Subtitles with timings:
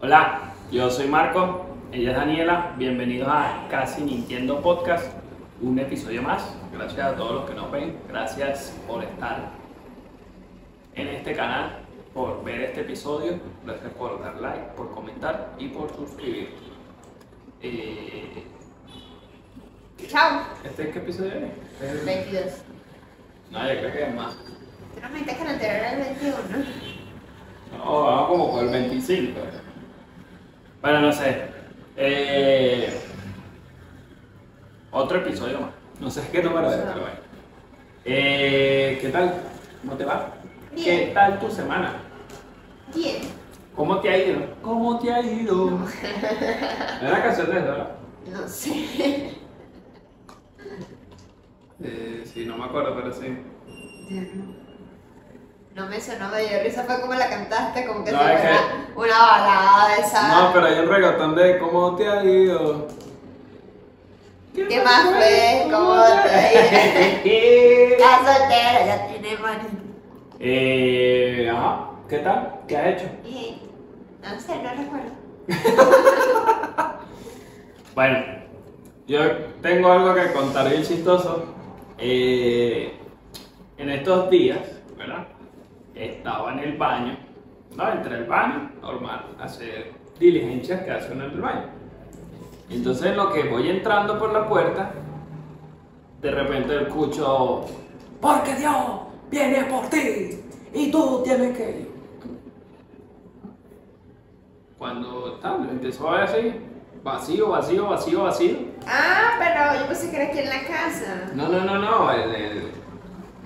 [0.00, 5.12] Hola, yo soy Marco, ella es Daniela, bienvenidos a Casi Nintendo Podcast,
[5.62, 6.54] un episodio más.
[6.72, 9.50] Gracias a todos los que nos ven, gracias por estar
[10.94, 11.78] en este canal,
[12.12, 16.54] por ver este episodio, gracias por dar like, por comentar y por suscribir.
[17.62, 18.44] Eh,
[20.08, 20.42] Chao.
[20.64, 21.82] ¿Este qué episodio es?
[21.82, 22.44] Es el- 22.
[23.50, 24.36] No, yo creo que es más.
[24.94, 26.36] Tú no me dijiste que el anterior era el 21,
[27.78, 29.40] No, vamos como por el 25.
[30.82, 31.42] Bueno, no sé.
[31.96, 33.00] Eh,
[34.90, 35.70] otro episodio más.
[36.00, 37.16] No sé qué número es, pero bueno.
[38.04, 39.34] Eh, ¿Qué tal?
[39.82, 40.34] ¿Cómo te va?
[40.72, 41.08] Bien.
[41.08, 41.94] ¿Qué tal tu semana?
[42.94, 43.22] Bien.
[43.74, 44.40] ¿Cómo te ha ido?
[44.62, 45.78] ¿Cómo te ha ido?
[47.02, 47.90] Es la canción de eso, ¿verdad?
[48.32, 49.34] No sé.
[51.82, 53.36] Eh, sí, no me acuerdo, pero sí.
[54.10, 54.63] No
[55.74, 58.60] me sonó, me dio risa, fue como la cantaste, como que No, se es fuera
[58.94, 60.28] una balada de esa.
[60.28, 62.86] No, pero hay un reggaetón de ¿Cómo te ha ido?
[64.54, 65.66] ¿Qué más fue?
[65.70, 69.66] ¿Cómo te ha te Está soltera, ya tiene money.
[70.38, 72.60] Eh, ajá, ¿qué tal?
[72.68, 73.10] ¿Qué has hecho?
[73.24, 73.62] Y
[74.22, 75.12] no sé, no recuerdo.
[77.94, 78.18] Bueno,
[79.06, 79.20] yo
[79.62, 81.44] tengo algo que contar bien chistoso.
[81.96, 82.92] Eh,
[83.78, 84.58] en estos días,
[84.98, 85.28] ¿verdad?
[85.94, 87.16] Estaba en el baño,
[87.76, 91.64] no, entré al baño, normal, hacer diligencias que hacen en el baño.
[92.70, 94.90] Entonces, en lo que voy entrando por la puerta,
[96.20, 97.66] de repente escucho,
[98.20, 98.74] porque Dios
[99.30, 100.40] viene por ti
[100.72, 101.94] y tú tienes que ir.
[104.78, 106.54] Cuando tal, empezó a ver así,
[107.02, 108.56] vacío, vacío, vacío, vacío.
[108.86, 111.30] Ah, pero yo pensé que era aquí en la casa.
[111.34, 112.72] No, no, no, no, el-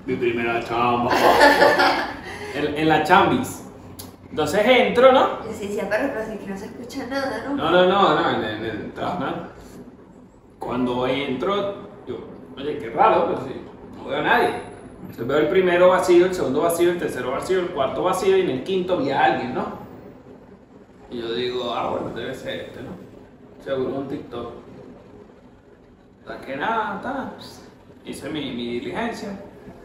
[0.07, 1.11] mi primera chamba.
[2.55, 3.65] en, en la chambis.
[4.31, 5.39] Entonces entro, ¿no?
[5.53, 7.55] Sí decía, pero, pero es que no se escucha nada, ¿no?
[7.57, 9.59] No, no, no, no, en, en el trabajo, ¿no?
[10.59, 12.19] Cuando entro, yo,
[12.57, 13.55] oye, qué raro, pero sí,
[13.97, 14.51] no veo a nadie.
[15.01, 18.43] Entonces veo el primero vacío, el segundo vacío, el tercero vacío, el cuarto vacío y
[18.43, 19.79] en el quinto vi a alguien, ¿no?
[21.11, 22.91] Y yo digo, ah, bueno, debe ser este, ¿no?
[23.65, 24.53] Seguro un TikTok.
[26.27, 27.33] Saqué nada, está.
[28.05, 29.41] Hice mi, mi diligencia.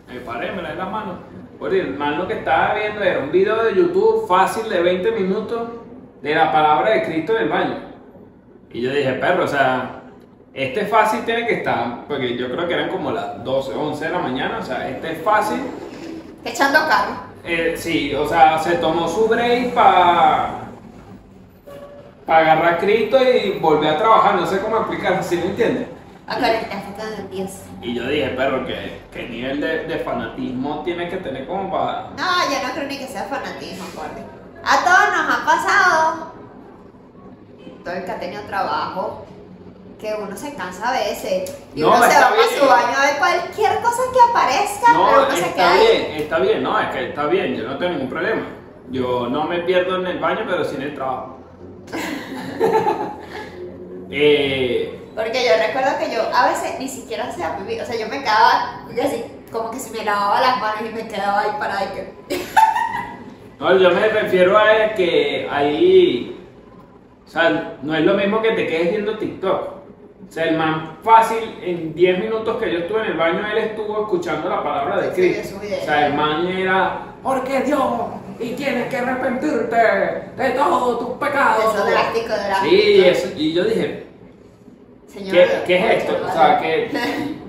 [0.07, 1.15] Me paré, me lavé las manos.
[1.59, 5.11] Oye, el man lo que estaba viendo era un video de YouTube fácil de 20
[5.11, 5.69] minutos
[6.21, 7.77] de la palabra de Cristo en el baño.
[8.71, 10.01] Y yo dije, perro, o sea,
[10.53, 14.05] este fácil tiene que estar, porque yo creo que eran como las 12 o 11
[14.05, 15.61] de la mañana, o sea, este es fácil.
[16.43, 17.13] Echando carro.
[17.45, 20.63] Eh, sí, o sea, se tomó su break para
[22.27, 25.87] agarrar a Cristo y volver a trabajar, no sé cómo explicarlo, ¿sí me entiendes?
[26.27, 27.51] Acá está en Dios.
[27.83, 32.03] Y yo dije, perro, ¿qué, qué nivel de, de fanatismo tiene que tener como para...
[32.17, 34.23] No, yo no creo ni que sea fanatismo, acorde.
[34.63, 36.31] A todos nos ha pasado.
[37.83, 39.25] Todo el que ha tenido trabajo.
[39.99, 41.53] Que uno se cansa a veces.
[41.75, 42.47] Y No, uno se va a bien.
[42.59, 44.85] su baño a ver cualquier cosa que aparezca.
[44.87, 45.79] pero No, uno se está ahí.
[45.79, 48.41] bien, está bien, no, es que está bien, yo no tengo ningún problema.
[48.91, 51.37] Yo no me pierdo en el baño, pero sí en el trabajo.
[54.11, 57.79] eh, Porque yo recuerdo que yo a veces ni siquiera hacía pipí.
[57.79, 61.07] O sea, yo me quedaba así, como que si me lavaba las manos y me
[61.07, 62.37] quedaba ahí parada y que.
[63.59, 66.43] no, yo me refiero a que ahí,
[67.25, 69.73] o sea, no es lo mismo que te quedes viendo TikTok.
[70.27, 73.57] O sea, el man fácil, en 10 minutos que yo estuve en el baño, él
[73.59, 75.57] estuvo escuchando la palabra de Cristo.
[75.57, 77.83] O sea, el man era, porque Dios,
[78.39, 81.75] y tienes que arrepentirte de todos tus pecados.
[81.75, 82.75] Eso drástico, drástico.
[82.75, 84.07] Sí, eso, y yo dije,
[85.13, 86.17] ¿qué, qué es esto?
[86.27, 86.91] O sea, que,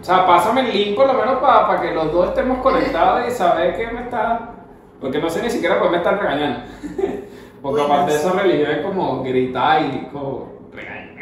[0.01, 3.31] o sea, pásame el link por lo menos para que los dos estemos conectados y
[3.31, 4.51] saber qué me está...
[5.01, 6.61] Porque no sé ni siquiera por qué me están regañando.
[7.63, 8.29] Porque Uy, aparte de no sé.
[8.29, 11.15] esa religión es como gritar y como regañar.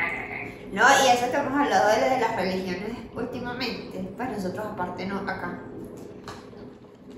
[0.72, 5.18] No, y eso que hemos hablado de, de las religiones últimamente, pues nosotros aparte no,
[5.18, 5.58] acá.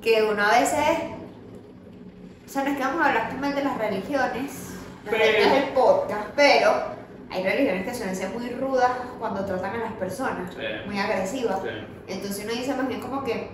[0.03, 0.79] Que uno a veces,
[2.45, 5.53] o sea, no es que vamos a hablar mal de las religiones, no Pero- es
[5.65, 6.71] el podcast, pero
[7.35, 10.63] hay religiones que suelen ser muy rudas cuando tratan a las personas, Sí.
[10.87, 11.61] muy agresivas.
[11.63, 11.69] Sí.
[12.09, 13.49] Entonces uno dice más bien como que,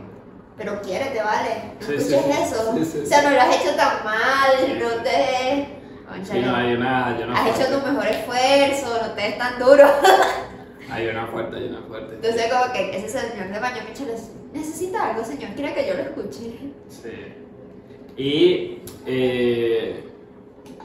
[0.57, 1.51] pero quiérete, vale,
[1.81, 2.71] no Sí, escuches eso.
[3.03, 5.69] O sea, no lo has hecho tan mal, no te...
[6.43, 7.63] No, hay una, hay una Has fuerte.
[7.63, 9.85] hecho tu mejor esfuerzo, no te es tan duro.
[10.91, 12.15] Hay una fuerte, hay una fuerte.
[12.17, 16.01] Entonces como que ese señor de baño Micheles necesita algo, señor, quiere que yo lo
[16.01, 16.59] escuche.
[16.89, 17.35] Sí.
[18.17, 20.05] Y eh,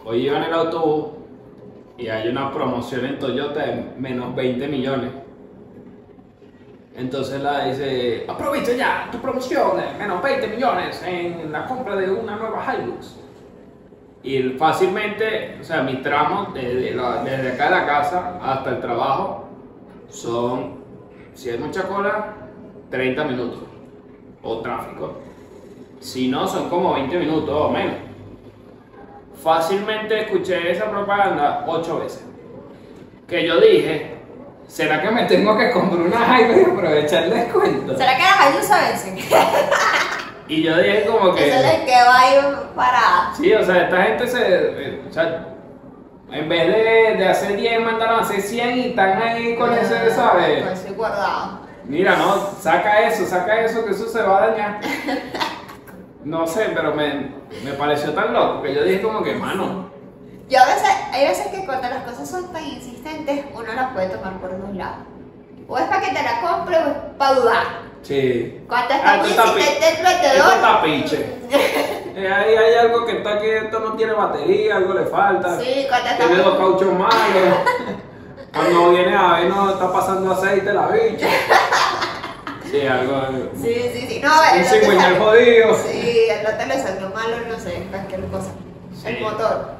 [0.06, 1.08] hoy iba en el autobús
[1.98, 5.12] y hay una promoción en Toyota de menos 20 millones.
[6.96, 12.10] Entonces la dice, aprovecha ya tu promoción de menos 20 millones en la compra de
[12.10, 13.18] una nueva Hilux.
[14.24, 19.48] Y fácilmente, o sea, mi tramo desde, desde acá de la casa hasta el trabajo
[20.08, 20.80] son,
[21.34, 22.34] si hay mucha cola,
[22.90, 23.60] 30 minutos
[24.42, 25.16] o tráfico.
[26.00, 27.96] Si no, son como 20 minutos o menos.
[29.46, 32.26] Fácilmente escuché esa propaganda 8 veces.
[33.28, 34.18] Que yo dije,
[34.68, 37.96] ¿será que me tengo que comprar una Hilux y aprovechar el descuento?
[37.96, 39.40] ¿Será que las Hilux se vencen?
[40.48, 41.48] Y yo dije como que...
[41.48, 42.44] Eso es que va a ir
[42.76, 43.36] para...
[43.38, 44.42] Sí, o sea, esta gente se.
[44.44, 45.48] eh, o sea,
[46.32, 49.94] en vez de, de hacer 10, mandaron a hacer 100 y están ahí con ese,
[50.06, 50.66] Con ¿sabes?
[50.72, 51.60] ese guardado.
[51.84, 54.80] Mira, no, saca eso, saca eso, que eso se va a dañar.
[56.26, 57.32] No sé, pero me,
[57.64, 59.90] me pareció tan loco que yo dije como que, mano,
[60.50, 64.10] Yo a veces, hay veces que cuando las cosas son tan insistentes, uno las puede
[64.10, 65.06] tomar por dos lados.
[65.68, 67.64] O es para que te la compre o es para dudar.
[68.04, 68.62] sí.
[68.68, 71.36] Cuando está Ah, muy insistente el vendedor, está pinche.
[72.18, 75.60] Eh, ahí hay algo que está que esto no tiene batería, algo le falta.
[75.60, 77.14] Sí, cuando está Tiene dos cauchos malos.
[78.54, 81.28] Cuando viene a ver, no está pasando aceite la bicha.
[82.72, 83.22] Sí, algo.
[83.56, 84.22] Sí, sí, sí.
[84.22, 85.76] No, Un el otro cigüeñal jodido.
[85.76, 88.52] Sí, el otro le salió malo, no sé, cualquier cosa.
[88.94, 89.08] Sí.
[89.08, 89.72] El motor.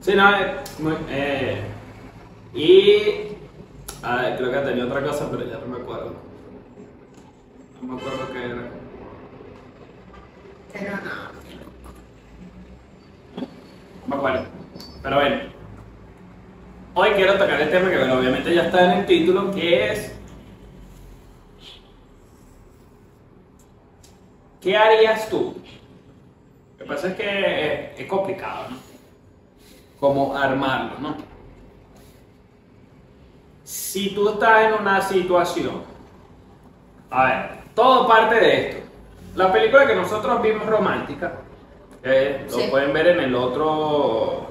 [0.00, 0.56] Sí, no, eh,
[1.10, 1.62] eh,
[2.54, 3.36] y.
[4.02, 6.14] A ver, creo que tenía otra cosa, pero ya no me acuerdo.
[7.82, 8.70] No me acuerdo qué era.
[10.72, 11.30] Pero no.
[14.06, 14.46] No me acuerdo.
[15.02, 15.36] Pero bueno.
[16.94, 20.19] Hoy quiero tocar el tema que bueno, obviamente ya está en el título, que es.
[24.60, 25.56] ¿Qué harías tú?
[26.78, 28.76] Lo que pasa es que es complicado, ¿no?
[29.98, 31.16] Como armarlo, ¿no?
[33.64, 35.82] Si tú estás en una situación,
[37.10, 38.82] a ver, todo parte de esto.
[39.36, 41.34] La película que nosotros vimos romántica,
[42.02, 44.48] eh, lo pueden ver en el otro,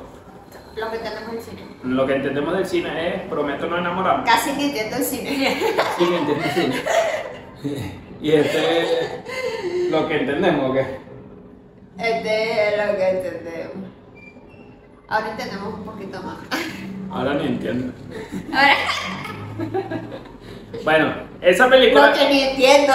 [0.76, 1.62] Lo que tenemos en el cine.
[1.84, 4.24] lo que entendemos del cine es Prometo no enamorarme.
[4.24, 5.30] Casi ni entiendo el cine.
[5.98, 8.00] Sí, que entiendo el cine.
[8.22, 9.12] Y este es
[9.90, 11.00] lo que entendemos, ¿o qué?
[11.98, 13.90] Este es lo que entendemos.
[15.08, 16.38] Ahora entendemos un poquito más.
[17.12, 17.92] Ahora ni entiendo.
[18.54, 18.76] Ahora,
[20.84, 22.10] Bueno, esa película...
[22.10, 22.94] lo que ni entiendo.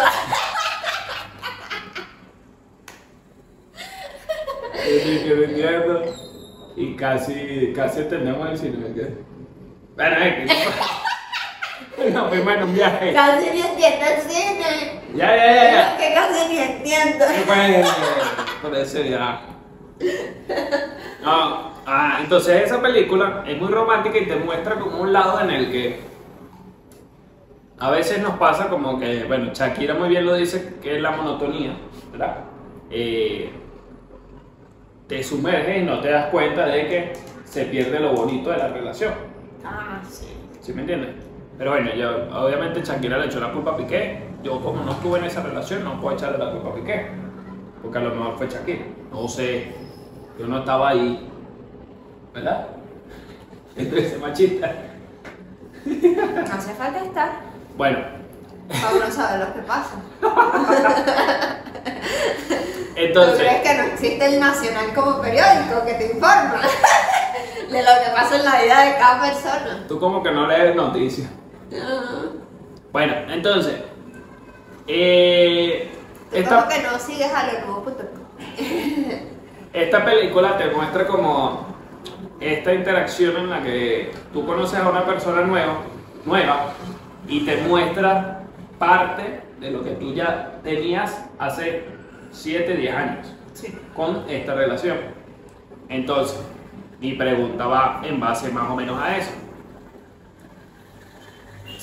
[4.84, 6.02] Que no entiendo.
[6.76, 8.94] Y casi, casi entendemos el cine.
[8.94, 9.14] ¿qué?
[9.96, 10.93] Bueno, es que...
[12.12, 13.12] Nos fuimos en un viaje.
[13.12, 15.00] Casi ni entiendo el cine.
[15.14, 17.24] Ya, ya, ya, que casi ni entiendo.
[17.46, 17.88] Bueno,
[18.62, 19.42] por eso ya.
[21.22, 25.50] No, ah, entonces esa película es muy romántica y te muestra como un lado en
[25.50, 26.00] el que
[27.78, 31.12] a veces nos pasa como que, bueno, Shakira muy bien lo dice, que es la
[31.12, 31.76] monotonía,
[32.12, 32.44] ¿verdad?
[32.90, 33.50] Eh,
[35.08, 37.12] te sumerges y no te das cuenta de que
[37.44, 39.14] se pierde lo bonito de la relación.
[39.64, 40.26] Ah, sí.
[40.60, 41.10] ¿Sí me entiendes?
[41.56, 44.24] Pero bueno, yo, obviamente Shakira le echó la culpa a Piqué.
[44.42, 47.06] Yo como no estuve en esa relación no puedo echarle la culpa a Piqué.
[47.82, 48.84] Porque a lo mejor fue Shakira.
[49.12, 49.74] No sé.
[50.38, 51.28] Yo no estaba ahí.
[52.34, 52.66] ¿Verdad?
[53.76, 54.72] Entonces, machista.
[55.84, 57.32] No hace falta estar.
[57.76, 57.98] Bueno,
[58.68, 59.96] Para uno saber lo que pasa.
[62.94, 63.38] ¿Tú entonces...
[63.38, 66.60] crees que no existe el Nacional como periódico que te informa
[67.70, 69.84] de lo que pasa en la vida de cada persona?
[69.88, 71.28] Tú como que no lees noticias.
[72.92, 73.82] Bueno, entonces...
[74.86, 75.90] Eh,
[76.32, 77.94] esta, que no sigues a lo nuevo.com.
[79.72, 81.66] Esta película te muestra como
[82.40, 85.78] esta interacción en la que tú conoces a una persona nueva,
[86.24, 86.72] nueva
[87.26, 88.42] y te muestra
[88.78, 91.86] parte de lo que tú ya tenías hace
[92.30, 93.76] 7, 10 años Sí.
[93.96, 94.98] con esta relación.
[95.88, 96.40] Entonces,
[97.00, 99.30] mi pregunta va en base más o menos a eso.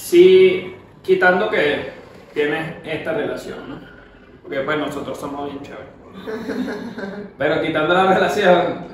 [0.02, 1.92] Si, quitando que
[2.34, 3.80] tienes esta relación, ¿no?
[4.42, 5.94] Porque pues nosotros somos bien chéveres.
[7.38, 8.88] Pero quitando la relación.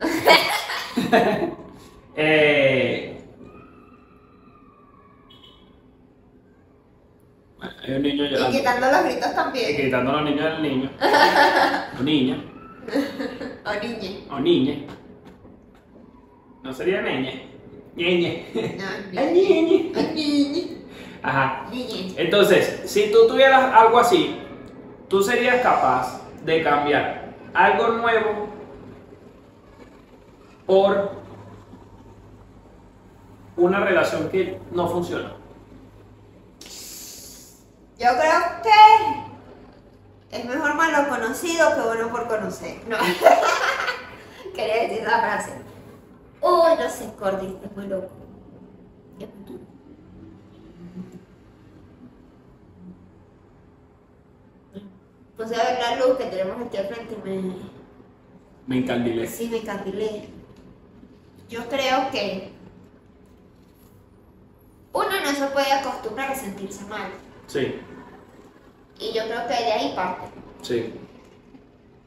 [2.16, 3.20] eh,
[7.84, 8.58] hay un niño Y llorando.
[8.58, 9.76] quitando los gritos Y también.
[9.76, 10.90] quitando los niños del niño.
[11.98, 12.44] O niña.
[13.66, 14.24] O niñe.
[14.30, 14.86] O niñe.
[16.62, 17.51] No sería neñe.
[17.96, 18.46] Ñeñe.
[18.54, 19.92] Niñe.
[19.92, 19.92] ñeñe.
[20.14, 20.78] Niñe.
[21.22, 21.66] Ajá.
[22.16, 24.38] Entonces, si tú tuvieras algo así,
[25.08, 28.48] tú serías capaz de cambiar algo nuevo
[30.66, 31.12] por
[33.56, 35.34] una relación que no funciona.
[37.98, 42.80] Yo creo que es mejor malo conocido que bueno por conocer.
[42.88, 42.96] No.
[44.54, 45.71] Quería decir esa frase.
[46.42, 48.10] Uy, no sé, Cordy, es muy loco.
[49.18, 49.60] Qué futuro.
[55.36, 57.54] Puse a ver la luz que tenemos aquí al frente me,
[58.66, 59.26] Me encandilé.
[59.26, 60.28] Sí, me encandilé.
[61.48, 62.50] Yo creo que
[64.92, 67.10] uno no se puede acostumbrar a sentirse mal.
[67.46, 67.74] Sí,
[68.98, 70.26] Y yo creo que de ahí parte.
[70.62, 70.92] sí.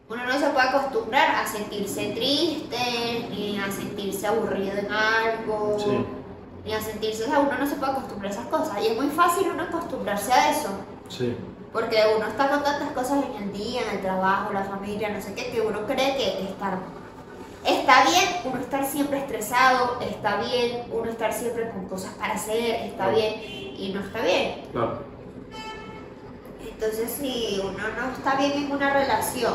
[0.08, 6.06] Uno no se puede acostumbrar a sentirse triste, ni a sentirse aburrido en algo, Sí.
[6.64, 8.78] ni a sentirse, o sea, uno no se puede acostumbrar a esas cosas.
[8.84, 10.70] Y es muy fácil uno acostumbrarse a eso,
[11.10, 11.36] Sí.
[11.74, 15.20] porque uno está con tantas cosas en el día, en el trabajo, la familia, no
[15.22, 16.78] sé qué, que uno cree que estar
[17.66, 22.76] Está bien uno estar siempre estresado, está bien uno estar siempre con cosas para hacer,
[22.86, 24.62] está bien y no está bien.
[24.72, 25.00] Claro.
[26.64, 29.54] Entonces, si uno no está bien en una relación,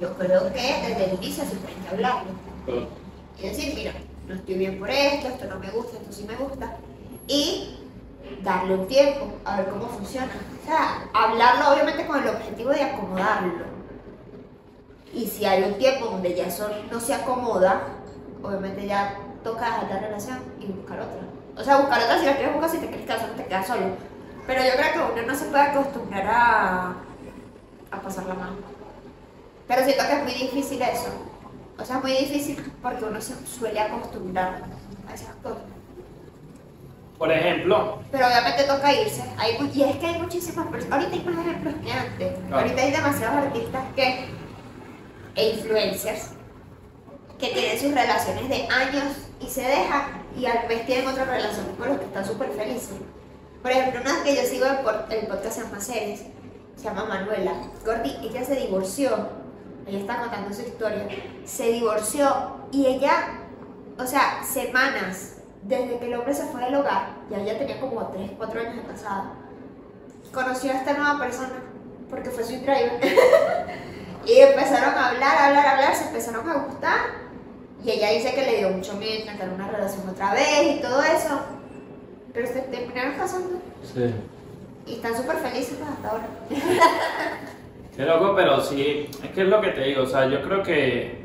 [0.00, 2.30] yo creo que desde el inicio siempre hay que hablarlo.
[2.64, 2.88] Claro.
[3.38, 3.92] Y decir, mira,
[4.28, 6.76] no estoy bien por esto, esto no me gusta, esto sí me gusta.
[7.26, 7.78] Y
[8.42, 10.30] darle un tiempo a ver cómo funciona.
[10.62, 13.64] O sea, hablarlo obviamente con el objetivo de acomodarlo.
[15.12, 17.82] Y si hay un tiempo donde ya eso no se acomoda,
[18.42, 21.20] obviamente ya toca dejar la relación y buscar otra.
[21.56, 23.66] O sea, buscar otra si la quieres buscar, si te quieres casar, no te quedas
[23.66, 23.86] solo.
[24.46, 26.94] Pero yo creo que uno no se puede acostumbrar a,
[27.90, 28.50] a pasarla mal.
[29.70, 31.10] Pero siento que es muy difícil eso.
[31.78, 34.62] O sea, es muy difícil porque uno se suele acostumbrar
[35.08, 35.62] a esas cosas.
[37.16, 39.22] Por ejemplo, Pero obviamente toca irse.
[39.38, 40.98] Hay, y es que hay muchísimas personas.
[40.98, 42.32] Ahorita hay más ejemplos que antes.
[42.48, 42.56] Claro.
[42.56, 44.24] Ahorita hay demasiados artistas que.
[45.36, 46.30] e influencers
[47.38, 50.02] que tienen sus relaciones de años y se dejan
[50.36, 52.96] y al mes tienen otra relación con los que están súper felices.
[53.62, 56.24] Por ejemplo, una que yo sigo en el podcast más series,
[56.74, 57.52] se llama Manuela.
[57.84, 59.39] Gordy, ella se divorció.
[59.86, 61.08] Ella está contando su historia.
[61.44, 63.40] Se divorció y ella,
[63.98, 68.06] o sea, semanas desde que el hombre se fue del hogar, ya ella tenía como
[68.06, 69.32] 3, 4 años de casada,
[70.32, 71.52] conoció a esta nueva persona
[72.08, 73.00] porque fue su driver.
[74.26, 76.98] y empezaron a hablar, a hablar, a hablar, se empezaron a gustar.
[77.84, 81.02] Y ella dice que le dio mucho miedo intentar una relación otra vez y todo
[81.02, 81.40] eso.
[82.32, 83.60] Pero se terminaron casando
[83.94, 84.14] sí.
[84.86, 86.28] y están súper felices pues, hasta ahora.
[87.96, 90.62] Qué loco, pero sí, es que es lo que te digo, o sea, yo creo
[90.62, 91.20] que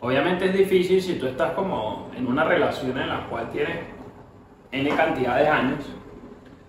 [0.00, 3.78] obviamente es difícil si tú estás como en una relación en la cual tienes
[4.70, 5.84] N cantidad de años,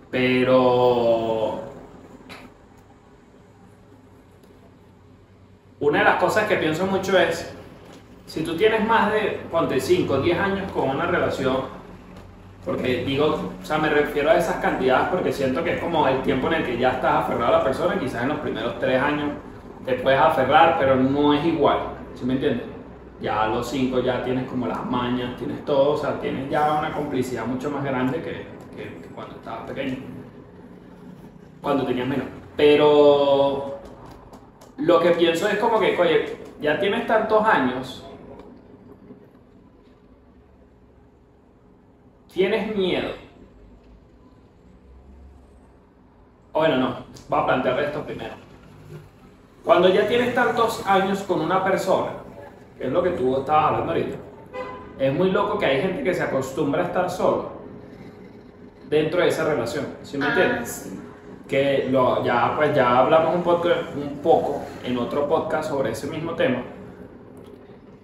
[0.09, 1.61] pero
[5.79, 7.53] una de las cosas que pienso mucho es,
[8.25, 11.80] si tú tienes más de, ponte 5 o 10 años con una relación,
[12.65, 16.21] porque digo, o sea, me refiero a esas cantidades porque siento que es como el
[16.21, 19.01] tiempo en el que ya estás aferrado a la persona, quizás en los primeros tres
[19.01, 19.29] años
[19.85, 21.79] te puedes aferrar, pero no es igual,
[22.13, 22.67] ¿sí me entiendes?
[23.19, 26.79] Ya a los cinco ya tienes como las mañas, tienes todo, o sea, tienes ya
[26.79, 29.97] una complicidad mucho más grande que, que- cuando estabas pequeño,
[31.61, 32.25] cuando tenías menos.
[32.57, 33.79] Pero
[34.77, 38.05] lo que pienso es como que, oye, ya tienes tantos años,
[42.33, 43.09] tienes miedo.
[46.53, 46.95] Bueno, no,
[47.29, 48.33] voy a plantear esto primero.
[49.63, 52.11] Cuando ya tienes tantos años con una persona,
[52.77, 54.17] que es lo que tú estabas hablando ahorita,
[54.99, 57.51] es muy loco que hay gente que se acostumbra a estar solo
[58.89, 60.69] dentro de esa relación, ¿sí me Ah, entiendes?
[60.91, 60.99] sí.
[61.47, 66.07] que lo, ya, pues ya hablamos un poco, un poco en otro podcast sobre ese
[66.07, 66.63] mismo tema,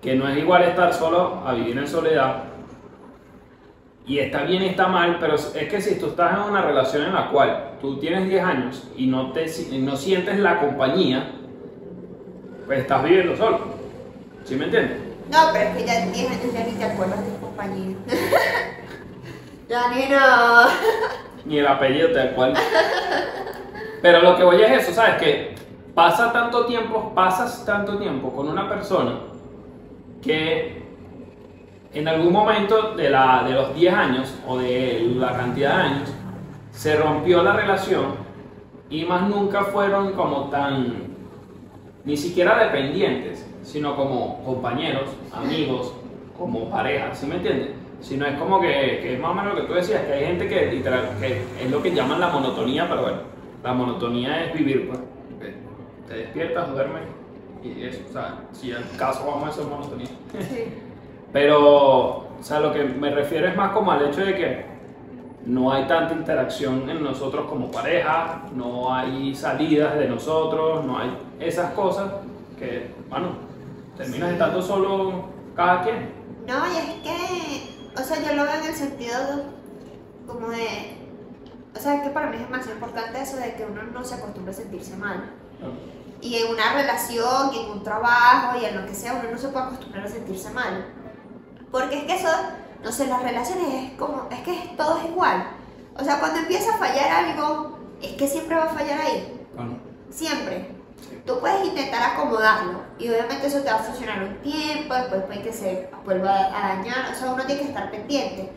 [0.02, 2.44] que no es igual estar solo a vivir en soledad,
[4.08, 7.04] y está bien y está mal, pero es que si tú estás en una relación
[7.04, 9.46] en la cual tú tienes 10 años y no, te,
[9.80, 11.30] no sientes la compañía,
[12.66, 13.60] pues estás viviendo solo,
[14.46, 14.98] ¿sí me entiendes?
[15.30, 17.98] No, pero es que ya en 10 años ya ni te acuerdas de tu compañía.
[19.70, 20.70] ya ni no.
[21.44, 22.54] ni el apellido tal cual.
[24.02, 25.22] Pero lo que voy es eso, ¿sabes?
[25.22, 25.56] Que
[25.94, 29.20] pasa tanto tiempo, pasas tanto tiempo con una persona
[30.22, 30.87] que
[31.98, 36.14] en algún momento de, la, de los 10 años o de la cantidad de años
[36.72, 38.16] se rompió la relación
[38.88, 41.08] y más nunca fueron como tan,
[42.06, 45.92] ni siquiera dependientes, sino como compañeros, amigos,
[46.38, 47.72] como pareja, ¿sí me entiendes?
[48.00, 50.26] Sino es como que, que es más o menos lo que tú decías, que hay
[50.28, 53.18] gente que literal, que es lo que llaman la monotonía, pero bueno,
[53.64, 55.00] la monotonía es vivir, pues.
[56.08, 57.02] Te despiertas, duermes
[57.62, 60.08] y eso, o sea, si el caso vamos a hacer monotonía.
[60.40, 60.74] Sí.
[61.34, 64.66] Pero, o sea, lo que me refiero es más como al hecho de que
[65.46, 71.18] no hay tanta interacción en nosotros como pareja, no hay salidas de nosotros, no hay
[71.40, 72.12] esas cosas
[72.58, 73.30] que, bueno,
[73.96, 76.12] terminas estando solo cada quien.
[76.48, 79.44] No, y es que, o sea, yo lo veo en el sentido de-
[80.28, 80.98] como de,
[81.76, 84.52] o sea, que para mí es demasiado importante eso de que uno no se acostumbre
[84.52, 85.32] a sentirse mal.
[86.20, 89.38] Y en una relación, y en un trabajo, y en lo que sea, uno no
[89.38, 90.86] se puede acostumbrar a sentirse mal.
[91.72, 92.30] Porque es que eso,
[92.84, 95.48] no sé, las relaciones es como, es que todo es igual.
[96.00, 99.46] O sea, cuando empieza a fallar algo, es que siempre va a fallar ahí.
[99.56, 99.78] Bueno,
[100.10, 100.78] Siempre.
[101.26, 105.42] Tú puedes intentar acomodarlo y obviamente eso te va a funcionar un tiempo, después puede
[105.42, 108.50] que se vuelva a dañar, o sea, uno tiene que estar pendiente.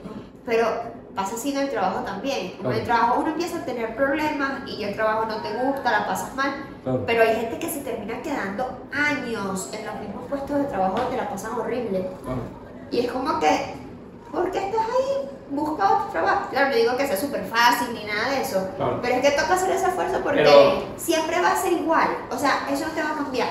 [0.46, 0.66] Pero
[1.14, 2.52] pasa así en el trabajo también.
[2.56, 5.90] Como en el trabajo uno empieza a tener problemas y el trabajo no te gusta,
[5.90, 7.04] la pasas mal, claro.
[7.06, 11.16] pero hay gente que se termina quedando años en los mismos puestos de trabajo donde
[11.16, 12.08] la pasan horrible.
[12.24, 12.42] Bueno,
[12.90, 13.75] Y es como que,
[14.32, 15.28] ¿por qué estás ahí?
[15.50, 16.49] Busca otro trabajo.
[16.50, 18.99] Claro, no digo que sea súper fácil ni nada de eso, Claro.
[19.02, 22.09] pero es que toca hacer ese esfuerzo porque Pero- siempre va a ser igual.
[22.30, 23.49] O sea, eso no te va a cambiar.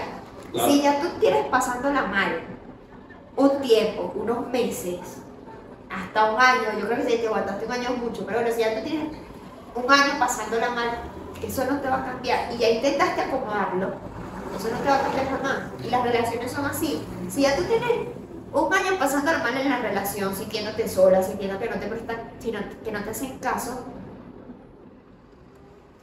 [0.51, 0.69] Claro.
[0.72, 2.41] Si ya tú tienes pasándola mal
[3.36, 5.00] un tiempo, unos meses,
[5.89, 8.53] hasta un año, yo creo que si te aguantaste un año es mucho, pero bueno,
[8.55, 9.08] si ya tú tienes
[9.75, 10.89] un año pasándola mal,
[11.41, 12.51] eso no te va a cambiar.
[12.53, 13.88] Y ya intentaste acomodarlo,
[14.58, 15.58] eso no te va a cambiar jamás.
[15.84, 17.03] Y las relaciones son así.
[17.29, 17.91] Si ya tú tienes
[18.51, 22.60] un año pasándola mal en la relación, sintiéndote sola, sintiendo que no te prestan, sino
[22.84, 23.86] que no te hacen caso,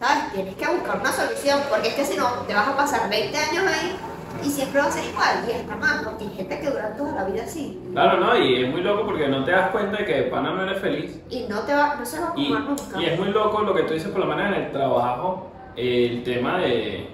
[0.01, 0.33] ¿sabes?
[0.33, 3.37] Tienes que buscar una solución, porque es que si no, te vas a pasar 20
[3.37, 3.97] años ahí
[4.45, 7.13] y siempre va a ser igual, y hasta más, porque hay gente que dura toda
[7.13, 8.37] la vida así, Claro, ¿no?
[8.39, 10.79] Y es muy loco porque no te das cuenta de que de pana no eres
[10.81, 11.21] feliz.
[11.31, 13.01] y no, te va, no se va a acomodar nunca.
[13.01, 16.23] y es muy loco lo que tú dices, por lo menos en el trabajo, el
[16.23, 17.09] tema de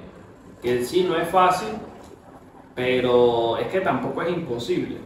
[0.61, 1.69] que sí, no es fácil,
[2.75, 4.99] pero es que tampoco es imposible.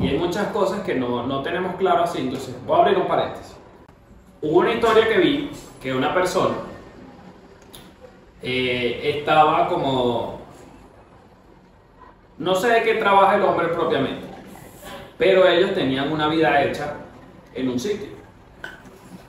[0.00, 3.06] Y hay muchas cosas que no, no tenemos claro así, entonces voy a abrir un
[3.06, 3.54] paréntesis.
[4.40, 5.50] Hubo una historia que vi
[5.82, 6.54] que una persona
[8.42, 10.40] eh, estaba como...
[12.38, 14.26] No sé de qué trabaja el hombre propiamente,
[15.18, 16.94] pero ellos tenían una vida hecha
[17.54, 18.08] en un sitio.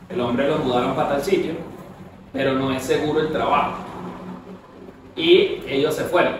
[0.07, 1.51] El hombre lo mudaron para tal sitio,
[2.31, 3.73] pero no es seguro el trabajo.
[5.17, 6.35] Y ellos se fueron.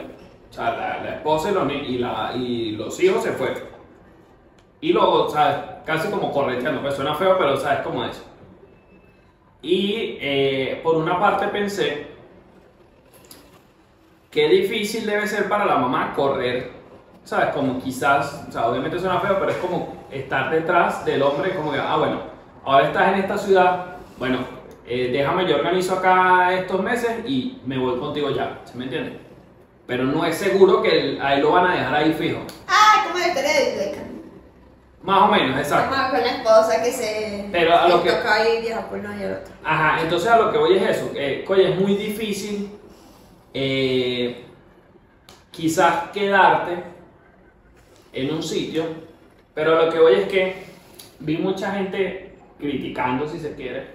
[0.50, 0.72] O sea,
[1.04, 3.71] la, esposa los, y los hijos se fueron.
[4.82, 5.58] Y luego, ¿sabes?
[5.86, 8.22] Casi como correteando, pues suena feo, pero ¿sabes cómo es?
[9.62, 12.08] Y eh, por una parte pensé,
[14.32, 16.72] qué difícil debe ser para la mamá correr,
[17.24, 17.50] ¿sabes?
[17.54, 21.72] Como quizás, o sea, obviamente suena feo, pero es como estar detrás del hombre, como
[21.72, 22.22] que, ah, bueno,
[22.64, 23.86] ahora estás en esta ciudad,
[24.18, 24.40] bueno,
[24.88, 29.20] eh, déjame, yo organizo acá estos meses y me voy contigo ya, ¿se me entiende?
[29.86, 32.40] Pero no es seguro que el- a él lo van a dejar ahí fijo.
[32.68, 34.11] Ah, historia de Beckham.
[35.04, 35.96] Más o menos, exacto.
[35.96, 39.10] Como con la esposa que se Pero a lo que toca y viaja por uno
[39.18, 39.54] y el otro.
[39.64, 42.72] Ajá, entonces a lo que voy es eso, que coño, es muy difícil
[43.54, 44.46] eh,
[45.50, 46.84] quizás quedarte
[48.14, 48.84] en un sitio,
[49.54, 50.66] pero a lo que voy es que
[51.20, 53.88] vi mucha gente criticando, si se quiere,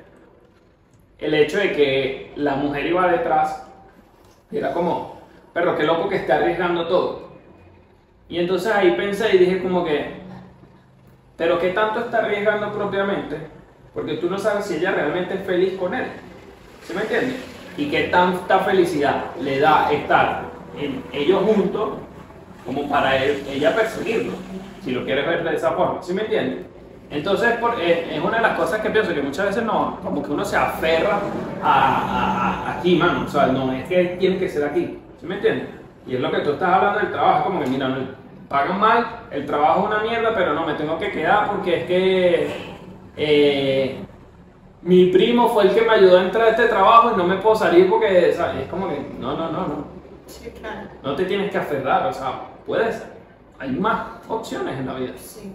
[1.18, 3.64] el hecho de que la mujer iba detrás,
[4.50, 5.20] y era como,
[5.52, 7.26] pero qué loco que esté arriesgando todo.
[8.28, 10.25] Y entonces ahí pensé y dije como que,
[11.36, 13.36] pero qué tanto está arriesgando propiamente,
[13.94, 16.06] porque tú no sabes si ella realmente es feliz con él.
[16.82, 17.36] ¿Sí me entiendes?
[17.76, 20.42] Y qué tanta felicidad le da estar
[20.78, 21.90] en ellos juntos
[22.64, 24.32] como para él- ella perseguirlo,
[24.82, 26.02] si lo quieres ver de esa forma.
[26.02, 26.66] ¿Sí me entiendes?
[27.10, 30.22] Entonces por- es, es una de las cosas que pienso que muchas veces no, como
[30.22, 31.20] que uno se aferra
[31.62, 33.24] a- aquí, mano.
[33.26, 34.98] O sea, no es que tiene que ser aquí.
[35.20, 35.68] ¿Sí me entiendes?
[36.06, 37.96] Y es lo que tú estás hablando del trabajo, como que mira, no,
[38.48, 41.86] pagan mal, el trabajo es una mierda, pero no, me tengo que quedar porque es
[41.86, 42.76] que
[43.16, 44.04] eh,
[44.82, 47.36] mi primo fue el que me ayudó a entrar a este trabajo y no me
[47.36, 48.38] puedo salir porque, es
[48.70, 49.84] como que, no, no, no, no.
[50.26, 50.88] Sí, claro.
[51.02, 53.02] No te tienes que aferrar, o sea, puedes,
[53.58, 55.12] hay más opciones en la vida.
[55.18, 55.52] Sí.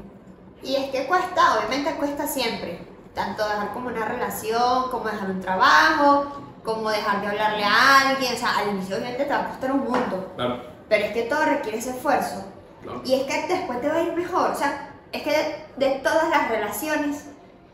[0.64, 2.80] Y es que cuesta, obviamente cuesta siempre.
[3.14, 6.32] Tanto dejar como una relación, como dejar un trabajo,
[6.64, 8.34] como dejar de hablarle a alguien.
[8.34, 10.32] O sea, al inicio obviamente te va a costar un mundo.
[10.36, 12.46] Claro, Pero es que todo requiere ese esfuerzo.
[12.84, 13.02] Claro.
[13.06, 14.52] Y es que después te va a ir mejor.
[14.52, 15.30] O sea, es que
[15.78, 17.26] de, de todas las relaciones,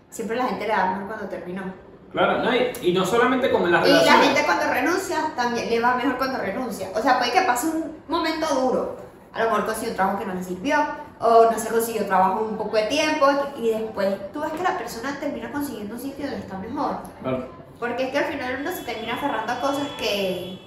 [0.09, 1.63] siempre la gente le da mejor cuando terminó.
[2.11, 4.25] Claro, no, y, y no solamente con las Y la relaciones.
[4.27, 6.89] gente cuando renuncia también le va mejor cuando renuncia.
[6.95, 8.97] O sea, puede que pase un momento duro.
[9.33, 10.77] A lo mejor consiguió un trabajo que no le sirvió,
[11.19, 14.77] o no se consiguió trabajo un poco de tiempo, y después tú ves que la
[14.77, 16.97] persona termina consiguiendo un sitio donde está mejor.
[17.21, 20.59] Claro, Porque es que al final uno se termina aferrando a cosas que.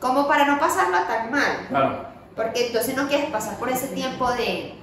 [0.00, 1.66] como para no pasarlo tan mal.
[1.68, 2.07] claro.
[2.38, 4.74] Porque entonces no quieres pasar por ese tiempo de.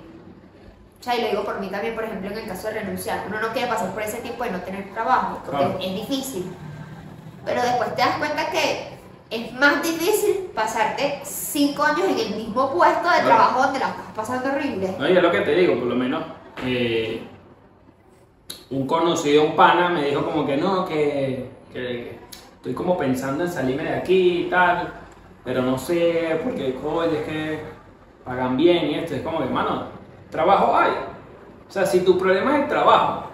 [0.99, 3.23] sea, y lo digo por mí también, por ejemplo, en el caso de renunciar.
[3.27, 5.79] Uno no quiere pasar por ese tiempo de no tener trabajo, porque Claro.
[5.79, 6.51] es difícil.
[7.45, 8.89] Pero después te das cuenta que
[9.29, 14.05] es más difícil pasarte cinco años en el mismo puesto de trabajo donde la estás
[14.13, 14.93] pasando horrible.
[14.99, 16.23] No, y es lo que te digo, por lo menos
[16.65, 17.23] eh,
[18.71, 22.19] un conocido, un pana, me dijo como que no, que, que
[22.57, 25.04] estoy como pensando en salirme de aquí y tal,
[25.45, 27.59] pero no sé, porque oye, es que
[28.25, 29.83] pagan bien y esto, es como que, mano,
[30.31, 30.91] trabajo hay.
[31.69, 33.25] O sea, si tu problema es el trabajo,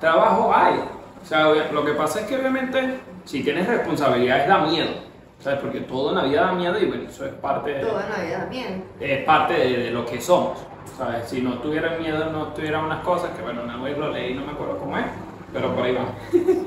[0.00, 0.74] trabajo hay.
[1.22, 4.90] O sea, lo que pasa es que obviamente si tienes responsabilidades da miedo,
[5.38, 5.60] ¿sabes?
[5.60, 8.10] Porque todo en la vida da miedo y bueno, eso es parte de Todo en
[8.10, 8.70] la vida da miedo.
[9.00, 10.58] es parte de, de lo que somos.
[10.96, 11.28] ¿sabes?
[11.28, 14.44] Si no tuvieran miedo, no tuvieran unas cosas que, bueno, una vez lo leí, no
[14.44, 15.04] me acuerdo cómo es,
[15.52, 16.04] pero por ahí va.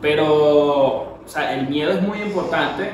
[0.00, 2.90] Pero, o sea, el miedo es muy importante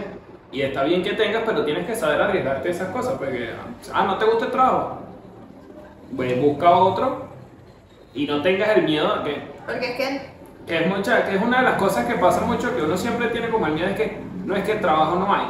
[0.53, 3.15] y está bien que tengas, pero tienes que saber arriesgarte a esas cosas.
[3.19, 3.51] Porque,
[3.93, 4.99] ah, no te gusta el trabajo,
[6.17, 7.29] pues busca otro
[8.15, 11.43] y no tengas el miedo a que Porque es que que es mucha, que es
[11.43, 13.97] una de las cosas que pasa mucho, que uno siempre tiene como el miedo es
[13.97, 15.47] que no es que el trabajo no hay.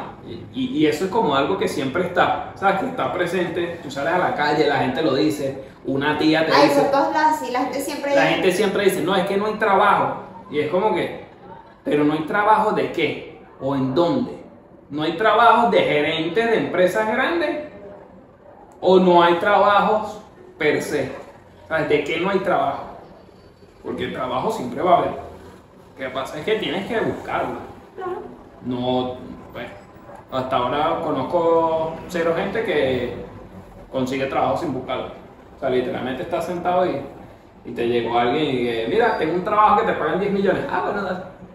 [0.53, 2.79] Y, y eso es como algo que siempre está, ¿sabes?
[2.79, 6.53] Que está presente, tú sales a la calle, la gente lo dice, una tía te
[6.53, 9.37] hay dice, todos lados y la gente siempre la gente siempre dice, no, es que
[9.37, 10.23] no hay trabajo.
[10.49, 11.25] Y es como que,
[11.83, 14.40] pero no hay trabajo de qué o en dónde.
[14.91, 17.63] No hay trabajo de gerentes de empresas grandes
[18.81, 20.19] o no hay trabajos
[20.57, 21.09] per se.
[21.69, 21.87] ¿Sabes?
[21.87, 22.83] ¿De qué no hay trabajo?
[23.81, 25.11] Porque el trabajo siempre va a haber.
[25.11, 27.59] Lo que pasa es que tienes que buscarlo.
[28.65, 29.15] No,
[29.53, 29.67] pues,
[30.29, 33.15] hasta ahora conozco cero gente que
[33.89, 35.07] consigue trabajo sin buscarlo.
[35.55, 37.01] O sea, literalmente estás sentado y,
[37.63, 40.65] y te llegó alguien y que, mira, tengo un trabajo que te pagan 10 millones.
[40.69, 41.07] Ah, bueno.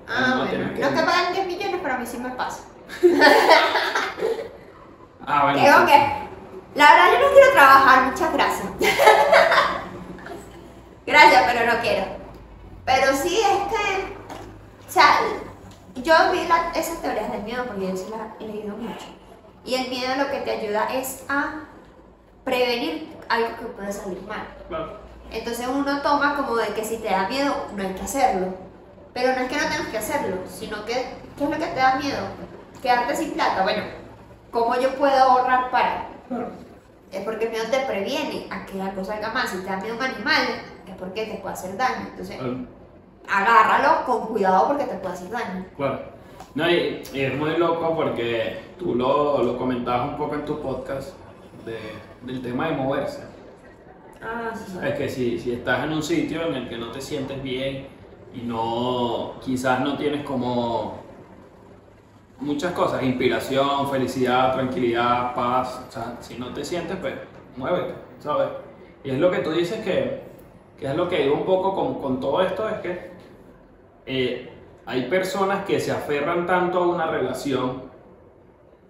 [0.09, 0.68] Ah, bueno.
[0.68, 2.62] No te pagan 10 millones, pero a mí sí me pasa.
[5.29, 5.59] Ah, bueno.
[5.59, 8.68] Digo sí, que, la verdad yo no quiero trabajar, muchas gracias.
[11.07, 12.07] gracias, pero no quiero.
[12.85, 14.16] Pero sí es que,
[14.88, 15.18] o sea,
[15.96, 19.07] yo vi la- esas teorías del miedo porque yo sí las he leído mucho.
[19.64, 21.55] Y el miedo lo que te ayuda es a
[22.44, 24.46] prevenir algo que puede salir mal.
[24.68, 25.05] claro.
[25.33, 28.55] Entonces uno toma como de que si te da miedo, no hay que hacerlo.
[29.12, 30.92] Pero no es que no tengas que hacerlo, sino que,
[31.37, 32.29] ¿qué es lo que te da miedo?
[32.87, 33.64] Quedarte sin plata.
[33.64, 33.83] Bueno,
[34.53, 36.07] ¿cómo yo puedo ahorrar para?
[37.11, 39.49] Es porque el miedo te previene a que algo salga mal.
[39.49, 40.42] Si te da miedo un animal,
[40.87, 42.07] es porque te puede hacer daño.
[42.12, 42.59] Entonces, Claro.
[43.29, 45.66] agárralo con cuidado porque te puede hacer daño.
[45.77, 45.99] Claro.
[46.55, 50.61] No, y, y es muy loco porque tú lo, lo comentabas un poco en tu
[50.61, 51.14] podcast
[51.64, 53.25] de- del tema de moverse.
[54.22, 57.01] Ah, sí, Es que si, si estás en un sitio en el que no te
[57.01, 57.88] sientes bien
[58.33, 61.05] y no, quizás no tienes como
[62.40, 67.14] muchas cosas, inspiración, felicidad, tranquilidad, paz, o sea, si no te sientes, pues
[67.57, 68.49] muévete, ¿sabes?
[69.05, 70.22] Y es lo que tú dices que,
[70.79, 73.11] que es lo que digo un poco con, con todo esto, es que
[74.07, 74.53] eh,
[74.85, 77.83] hay personas que se aferran tanto a una relación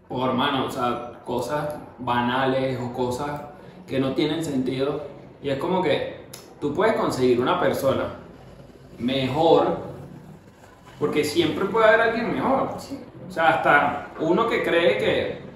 [0.08, 3.40] por, mano, o sea, cosas banales o cosas
[3.86, 5.02] que no tienen sentido.
[5.42, 6.26] Y es como que
[6.60, 8.14] tú puedes conseguir una persona
[8.98, 9.78] mejor,
[10.98, 12.70] porque siempre puede haber alguien mejor.
[13.28, 15.46] O sea, hasta uno que cree que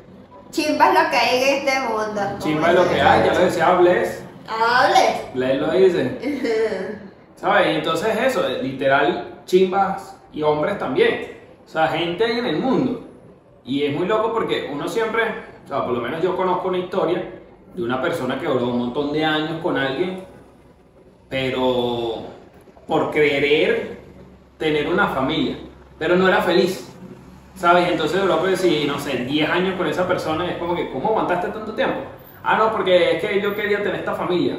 [0.50, 2.20] Chimba es lo que hay en este mundo.
[2.38, 5.30] chimba es lo que hay, ya lo decía Bless, Hable.
[5.35, 6.98] Bless lo dice.
[7.37, 7.66] ¿Sabes?
[7.68, 11.38] Y entonces eso, literal, chimbas y hombres también.
[11.64, 13.06] O sea, gente hay en el mundo.
[13.64, 15.22] Y es muy loco porque uno siempre,
[15.64, 17.40] o sea, por lo menos yo conozco una historia
[17.74, 20.24] de una persona que duró un montón de años con alguien,
[21.28, 22.24] pero
[22.88, 24.00] por querer
[24.59, 25.59] tener una familia,
[25.98, 26.92] pero no era feliz.
[27.54, 27.90] ¿Sabes?
[27.90, 31.48] Entonces pues, si, no sé, 10 años con esa persona es como que, ¿cómo aguantaste
[31.48, 32.00] tanto tiempo?
[32.42, 34.58] Ah, no, porque es que yo quería tener esta familia.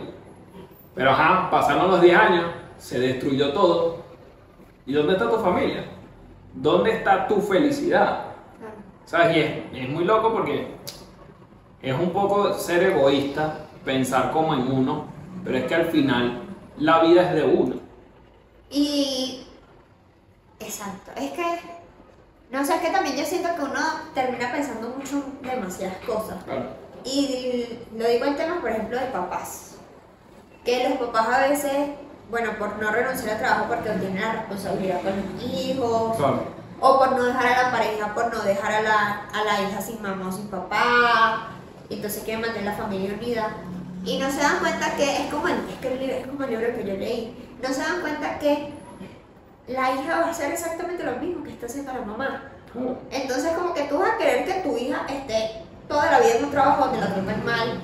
[0.93, 2.45] Pero ajá, pasaron los 10 años,
[2.77, 3.97] se destruyó todo.
[4.86, 5.86] ¿Y dónde está tu familia?
[6.54, 8.25] ¿Dónde está tu felicidad?
[9.06, 9.38] ¿Sabes?
[9.38, 10.67] Y es, es muy loco porque
[11.82, 15.06] es un poco ser egoísta, pensar como en uno,
[15.43, 16.41] pero es que al final
[16.77, 17.75] la vida es de uno.
[18.69, 19.45] Y.
[20.60, 21.12] Exacto.
[21.15, 21.81] Es que.
[22.51, 23.79] No sé, es que también yo siento que uno
[24.13, 26.37] termina pensando mucho en demasiadas cosas.
[27.05, 29.75] Y lo digo en temas, por ejemplo, de papás.
[30.65, 31.71] Que los papás a veces,
[32.29, 36.43] bueno, por no renunciar al trabajo porque tienen la responsabilidad con los hijos, Claro.
[36.79, 39.81] o por no dejar a la pareja, por no dejar a la, a la hija
[39.81, 41.47] sin mamá o sin papá,
[41.89, 43.49] entonces quieren mantener la familia unida.
[44.03, 46.43] Y no se dan cuenta que es como el, es que el libro, es como
[46.43, 48.73] el libro que yo leí, no se dan cuenta que
[49.67, 52.43] la hija va a hacer exactamente lo mismo que está haciendo la mamá.
[53.10, 56.45] Entonces como que tú vas a querer que tu hija esté toda la vida en
[56.45, 57.82] un trabajo donde la traten mal,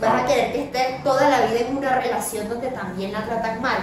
[0.00, 3.60] vas a querer que esté toda la vida en una relación donde también la tratan
[3.60, 3.78] mal.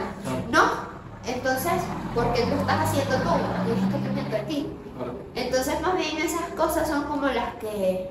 [0.49, 0.89] No.
[1.25, 1.73] Entonces,
[2.15, 3.29] ¿por qué lo estás haciendo tú?
[3.91, 4.73] Que cambiarte a ti.
[5.35, 8.09] Entonces, más bien esas cosas son como las que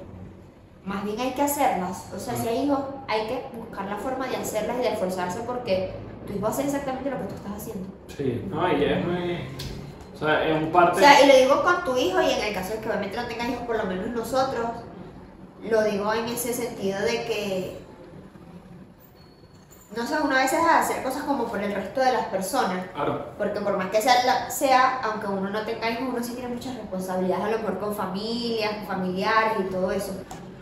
[0.84, 2.06] más bien hay que hacerlas.
[2.14, 5.40] O sea, si hay hijos, hay que buscar la forma de hacerlas y de esforzarse
[5.40, 5.92] porque
[6.28, 7.88] tu hijo hace exactamente lo que tú estás haciendo.
[8.16, 9.48] Sí, no, y es muy.
[10.14, 10.96] O sea, es un parte.
[10.96, 13.16] O sea, y lo digo con tu hijo y en el caso de que obviamente
[13.16, 14.66] no tengas hijos, por lo menos nosotros,
[15.62, 17.78] lo digo en ese sentido de que,
[19.96, 22.86] no sé, una vez es hacer cosas como por el resto de las personas.
[22.94, 23.26] Claro.
[23.38, 26.54] Porque por más que sea, la- sea, aunque uno no tenga hijos, uno sí tiene
[26.54, 30.12] muchas responsabilidades, a lo mejor con familias, con familiares y todo eso.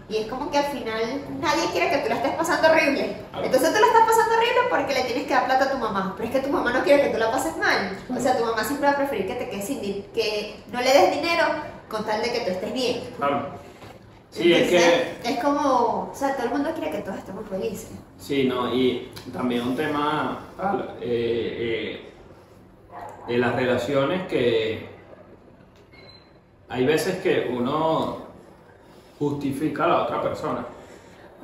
[0.08, 3.16] Y es como que al final nadie quiere que tú la estés pasando horrible.
[3.42, 6.14] Entonces tú la estás pasando horrible porque le tienes que dar plata a tu mamá.
[6.16, 7.98] Pero es que tu mamá no quiere que tú la pases mal.
[8.14, 10.92] O sea, tu mamá siempre va a preferir que te quedes sin que no le
[10.92, 11.44] des dinero
[11.88, 13.00] con tal de que tú estés bien.
[13.16, 13.48] Claro.
[14.30, 15.30] Sí, es que.
[15.32, 17.90] Es como, o sea, todo el mundo quiere que todos estemos felices.
[18.18, 22.12] Sí, no, y también un tema tal, eh, eh,
[23.26, 24.86] de las relaciones que
[26.68, 28.25] hay veces que uno
[29.18, 30.66] justifica a la otra persona.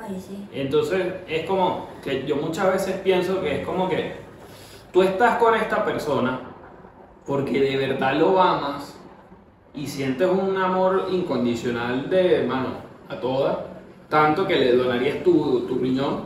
[0.00, 0.48] Ay, sí.
[0.52, 4.16] Entonces es como que yo muchas veces pienso que es como que
[4.92, 6.40] tú estás con esta persona
[7.26, 8.98] porque de verdad lo amas
[9.74, 12.70] y sientes un amor incondicional de hermano
[13.08, 13.58] a todas,
[14.08, 16.24] tanto que le donarías tu, tu riñón,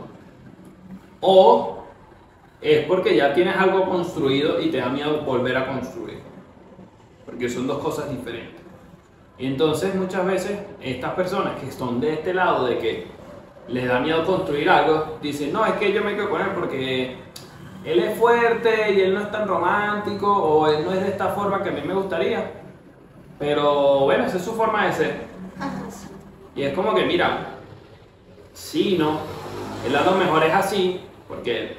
[1.21, 1.83] o
[2.61, 6.19] es porque ya tienes algo construido y te da miedo volver a construir,
[7.25, 8.61] porque son dos cosas diferentes.
[9.39, 13.07] Entonces muchas veces estas personas que son de este lado de que
[13.67, 17.17] les da miedo construir algo, dicen, no, es que yo me quedo con él porque
[17.85, 21.29] él es fuerte y él no es tan romántico o él no es de esta
[21.29, 22.51] forma que a mí me gustaría.
[23.37, 25.27] Pero bueno, esa es su forma de ser.
[26.55, 27.49] Y es como que, mira,
[28.53, 29.19] sí, no,
[29.85, 31.77] él a lo mejor es así, porque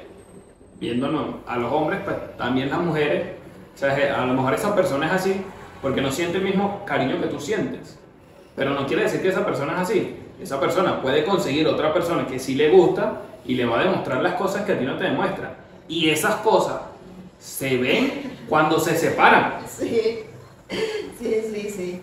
[0.79, 3.35] viéndonos a los hombres, pues también las mujeres,
[3.75, 5.45] o sea, a lo mejor esa persona es así
[5.81, 7.97] porque no siente el mismo cariño que tú sientes.
[8.55, 10.17] Pero no quiere decir que esa persona es así.
[10.41, 14.21] Esa persona puede conseguir otra persona que sí le gusta y le va a demostrar
[14.21, 15.55] las cosas que a ti no te demuestra.
[15.87, 16.81] Y esas cosas
[17.39, 19.59] se ven cuando se separan.
[19.67, 20.19] Sí,
[21.19, 22.01] sí, sí, sí.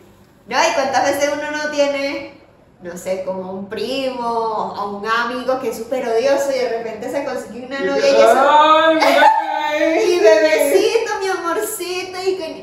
[0.49, 2.35] No, y cuántas veces uno no tiene,
[2.83, 7.11] no sé, como un primo o un amigo que es súper odioso y de repente
[7.11, 8.47] se consigue una novia y eso.
[8.49, 8.99] ¡Ay!
[9.77, 10.21] Y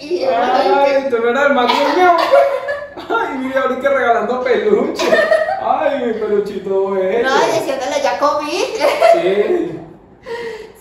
[0.04, 2.18] y, Ay, tú no eras el más niño.
[3.10, 5.10] Ay, mira, ahorita regalando peluche.
[5.62, 7.28] Ay, mi peluchito bello.
[7.30, 8.66] no, diciéndole, ya comí.
[9.14, 9.80] Sí,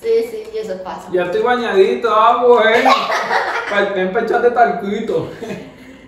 [0.01, 1.09] Sí, sí, y eso pasa.
[1.13, 2.91] ya estoy bañadito, ah, bueno.
[3.95, 5.29] Ven para echarte talquito.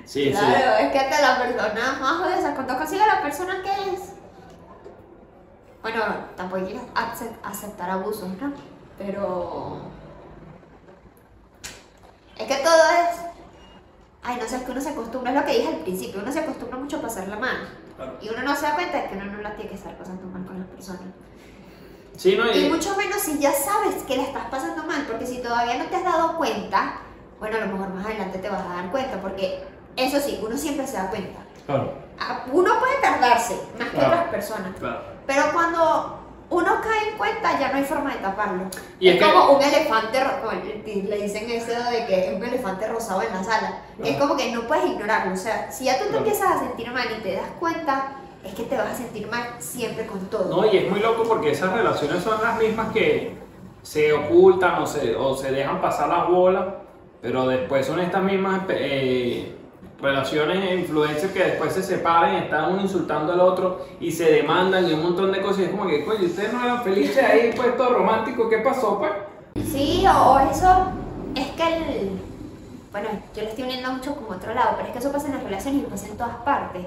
[0.04, 4.00] Sí, Claro, es que hasta la persona más odiosa, cuando consigue la persona que es.
[5.80, 6.02] Bueno,
[6.36, 6.80] tampoco hay que
[7.44, 8.52] aceptar abusos, ¿no?
[8.98, 9.78] Pero.
[12.36, 13.20] Es que todo es.
[14.22, 16.32] Ay, no sé, es que uno se acostumbra, es lo que dije al principio, uno
[16.32, 17.68] se acostumbra mucho a pasarla mal.
[17.96, 18.16] Claro.
[18.22, 20.26] Y uno no se da cuenta de que uno no la tiene que estar pasando
[20.28, 21.02] mal con las personas.
[22.16, 22.50] Sí, ¿no?
[22.50, 25.76] Y Y, mucho menos si ya sabes que la estás pasando mal, porque si todavía
[25.76, 27.00] no te has dado cuenta,
[27.38, 29.62] bueno, a lo mejor más adelante te vas a dar cuenta, porque
[29.96, 31.40] eso sí, uno siempre se da cuenta.
[31.66, 34.12] claro, Ah, Uno puede tardarse más que Claro.
[34.14, 35.02] otras personas, claro.
[35.26, 36.20] pero cuando
[36.54, 38.64] uno cae en cuenta ya no hay forma de taparlo.
[39.00, 40.20] Y es es que- como un elefante,
[40.84, 43.78] le dicen eso de que es un elefante rosado en la sala.
[44.02, 45.32] que Es como que no puedes ignorarlo.
[45.34, 48.12] O sea, si ya tú te empiezas a sentir mal y te das cuenta,
[48.44, 50.48] es que te vas a sentir mal siempre con todo.
[50.62, 53.36] No, y es muy loco porque esas relaciones son las mismas que
[53.82, 56.64] se ocultan o se, o se dejan pasar las bolas,
[57.22, 59.54] pero después son estas mismas eh,
[60.00, 64.30] relaciones e influencias que después se separan y están uno insultando al otro y se
[64.30, 65.60] demandan y un montón de cosas.
[65.60, 68.98] Y es como que, coño, ustedes no eran felices ahí, pues todo romántico, ¿qué pasó,
[68.98, 69.12] pues?
[69.70, 70.86] Sí, o, eso
[71.34, 72.10] es que el.
[72.90, 75.34] Bueno, yo le estoy uniendo mucho como otro lado, pero es que eso pasa en
[75.34, 76.86] las relaciones y pasa en todas partes.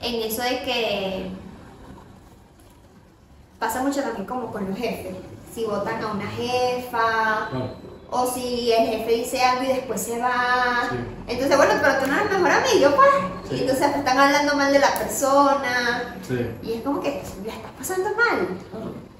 [0.00, 1.30] En eso de que.
[3.58, 5.16] Pasa mucho también como con los jefes.
[5.52, 7.48] Si votan a una jefa,
[8.10, 10.88] o si el jefe dice algo y después se va.
[10.90, 10.96] Sí.
[11.26, 13.08] Entonces, bueno, pero tú no eres mejor amigo, pues.
[13.48, 13.56] Sí.
[13.56, 16.16] Y entonces están hablando mal de la persona.
[16.26, 16.50] Sí.
[16.62, 18.48] Y es como que la estás pasando mal.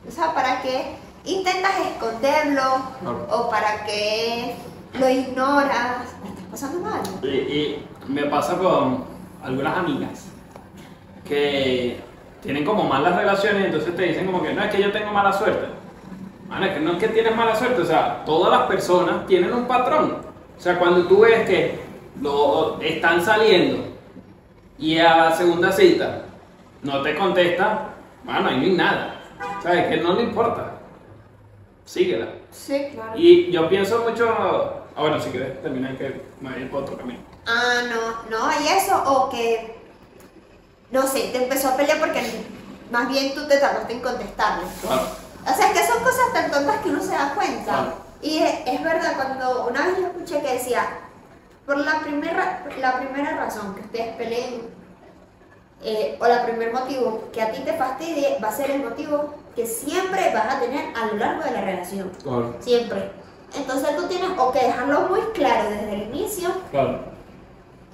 [0.06, 2.82] O sea, ¿para qué intentas esconderlo?
[3.00, 3.28] Claro.
[3.30, 4.56] ¿O para qué
[4.98, 6.06] lo ignoras?
[6.22, 7.00] La estás pasando mal.
[7.22, 9.04] Y, y me pasa con
[9.42, 10.24] algunas amigas
[11.26, 12.00] que
[12.42, 15.12] tienen como malas relaciones y entonces te dicen como que no es que yo tengo
[15.12, 15.66] mala suerte.
[16.50, 19.66] Es que no es que tienes mala suerte, o sea, todas las personas tienen un
[19.66, 20.18] patrón.
[20.56, 21.78] O sea, cuando tú ves que
[22.20, 23.84] lo están saliendo
[24.78, 26.22] y a la segunda cita
[26.82, 27.90] no te contesta,
[28.24, 29.14] bueno, ahí no hay nada.
[29.62, 29.86] ¿Sabes?
[29.86, 30.72] Que no le importa.
[31.84, 32.28] Síguela.
[32.50, 33.12] Sí, claro.
[33.14, 34.34] Y yo pienso mucho.
[34.96, 37.20] Ah, bueno, si quieres terminar, que me voy por otro camino.
[37.46, 39.76] Ah, no, no hay eso, o que,
[40.90, 42.20] no sé, te empezó a pelear porque
[42.90, 44.64] más bien tú te tardaste en contestarle.
[44.82, 45.27] Claro.
[45.50, 47.64] O sea, que son cosas tan tontas que uno se da cuenta.
[47.72, 47.92] Claro.
[48.20, 50.86] Y es, es verdad, cuando una vez yo escuché que decía,
[51.64, 54.62] por la primera, la primera razón que ustedes peleen,
[55.84, 59.34] eh, o la primer motivo que a ti te fastidie, va a ser el motivo
[59.54, 62.10] que siempre vas a tener a lo largo de la relación.
[62.22, 62.56] Claro.
[62.60, 63.10] Siempre.
[63.56, 66.98] Entonces tú tienes o que dejarlo muy claro desde el inicio, Claro.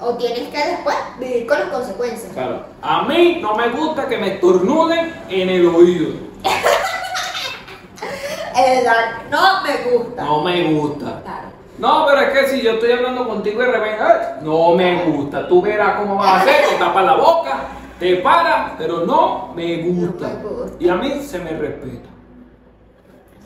[0.01, 2.33] o tienes que después vivir con las consecuencias.
[2.33, 2.65] Claro.
[2.83, 6.11] A mí no me gusta que me estornuden en el oído.
[9.31, 10.25] No me gusta.
[10.25, 11.21] No me gusta.
[11.23, 11.49] Claro.
[11.79, 15.05] No, pero es que si yo estoy hablando contigo y de repente, "Ay, no me
[15.07, 15.49] gusta.
[15.49, 17.59] Tú verás cómo vas a hacer, te tapas la boca,
[17.99, 20.29] te paras, pero no me gusta.
[20.29, 20.77] No me gusta.
[20.79, 22.09] Y a mí se me respeta.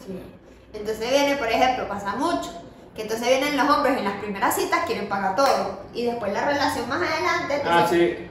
[0.06, 0.22] Sí.
[0.74, 2.50] Entonces viene, por ejemplo, pasa mucho,
[2.94, 5.78] que entonces vienen los hombres en las primeras citas, quieren pagar todo.
[5.94, 8.24] Y después la relación más adelante, Ah, entonces, sí.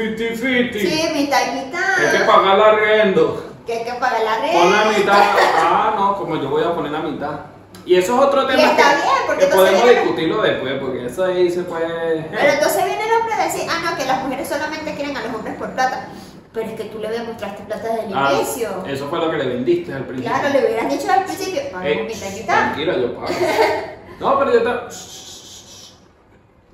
[0.00, 0.80] Fiti fiti.
[0.80, 3.44] sí, mitad y Hay que mitad, pagar la arriendo.
[3.66, 4.98] Que hay que pagar la Pon la renta.
[4.98, 5.22] mitad.
[5.58, 7.40] Ah, no, como yo voy a poner la mitad.
[7.86, 11.06] Y eso es otro tema está que, bien, porque que podemos viene- discutirlo después, porque
[11.06, 12.22] eso ahí se puede...
[12.30, 15.22] Pero entonces viene el hombre a decir, ah, no, que las mujeres solamente quieren a
[15.22, 16.06] los hombres por plata.
[16.54, 18.84] Pero es que tú le demostraste plata desde el Ah, inicio.
[18.86, 20.32] eso fue lo que le vendiste al principio.
[20.38, 22.42] Claro, le hubieras dicho al principio, pagamos Ey, mitad y.
[22.46, 23.26] Tranquila, yo pago.
[24.20, 24.70] No, pero yo te...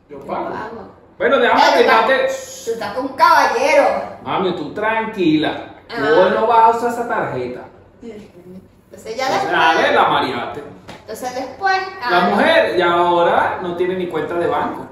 [0.08, 0.50] Yo Yo pago.
[0.50, 0.88] pago.
[1.18, 2.14] Bueno, déjame Eh, quitarte...
[2.64, 3.84] Tú estás con un caballero.
[4.22, 5.74] Mami, tú tranquila.
[5.96, 6.30] Tú Ah.
[6.34, 7.62] no vas a usar esa tarjeta.
[8.02, 9.94] Entonces ya Entonces, a ver, después.
[9.94, 10.62] la mareaste.
[11.00, 11.76] Entonces después.
[12.10, 14.86] La ah, mujer ya ahora no tiene ni cuenta de banco.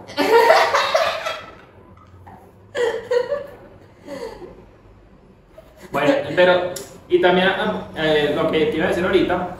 [5.92, 6.72] Bueno, pero,
[7.08, 7.48] y también
[7.96, 9.56] eh, lo que te iba a decir ahorita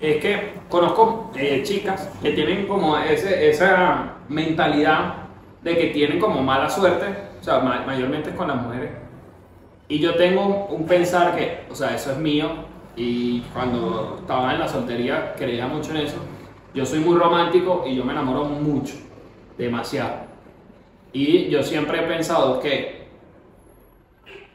[0.00, 5.14] es que conozco eh, chicas que tienen como ese, esa mentalidad
[5.62, 7.06] de que tienen como mala suerte,
[7.40, 8.90] o sea, ma- mayormente es con las mujeres.
[9.88, 12.48] Y yo tengo un pensar que, o sea, eso es mío,
[12.98, 16.18] y cuando estaba en la soltería creía mucho en eso.
[16.74, 18.96] Yo soy muy romántico y yo me enamoro mucho,
[19.56, 20.26] demasiado.
[21.12, 23.08] Y yo siempre he pensado que,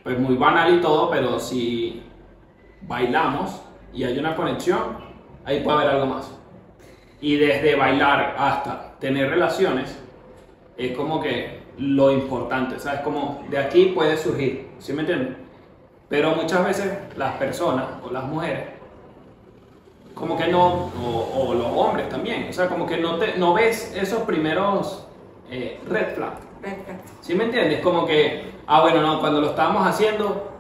[0.04, 2.04] pues muy banal y todo, pero si
[2.82, 3.62] bailamos
[3.94, 4.98] y hay una conexión,
[5.46, 6.32] ahí puede haber algo más.
[7.22, 9.98] Y desde bailar hasta tener relaciones,
[10.78, 13.00] es como que lo importante, ¿sabes?
[13.02, 15.38] Como de aquí puede surgir, ¿sí me entiendes?
[16.10, 18.66] Pero muchas veces las personas o las mujeres,
[20.14, 23.54] como que no, o, o los hombres también, o sea, como que no, te, no
[23.54, 25.08] ves esos primeros
[25.50, 26.40] eh, red flags.
[27.22, 27.82] ¿Sí me entiendes?
[27.82, 30.52] Como que, ah, bueno, no, cuando lo estábamos haciendo,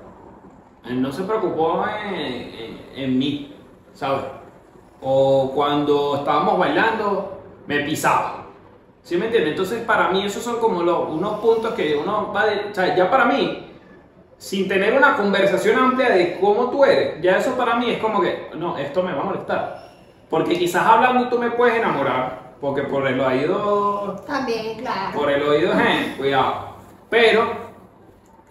[0.86, 3.55] él no se preocupó en, en- en mí,
[3.93, 4.21] ¿sabes?
[5.01, 8.45] O cuando estábamos bailando, me pisaba.
[9.03, 9.51] ¿Sí me entiendes?
[9.51, 12.69] Entonces, para mí, esos son como los, unos puntos que uno va de.
[12.71, 13.72] O sea, ya para mí,
[14.43, 18.19] sin tener una conversación amplia de cómo tú eres, ya eso para mí es como
[18.19, 19.89] que, no, esto me va a molestar.
[20.29, 25.17] Porque quizás hablando tú me puedes enamorar, porque por el oído También, claro.
[25.17, 26.75] por el oído, eh, cuidado.
[27.10, 27.53] Pero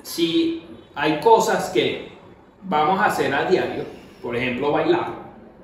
[0.03, 2.11] si hay cosas que
[2.63, 3.85] vamos a hacer a diario,
[4.23, 5.09] por ejemplo bailar,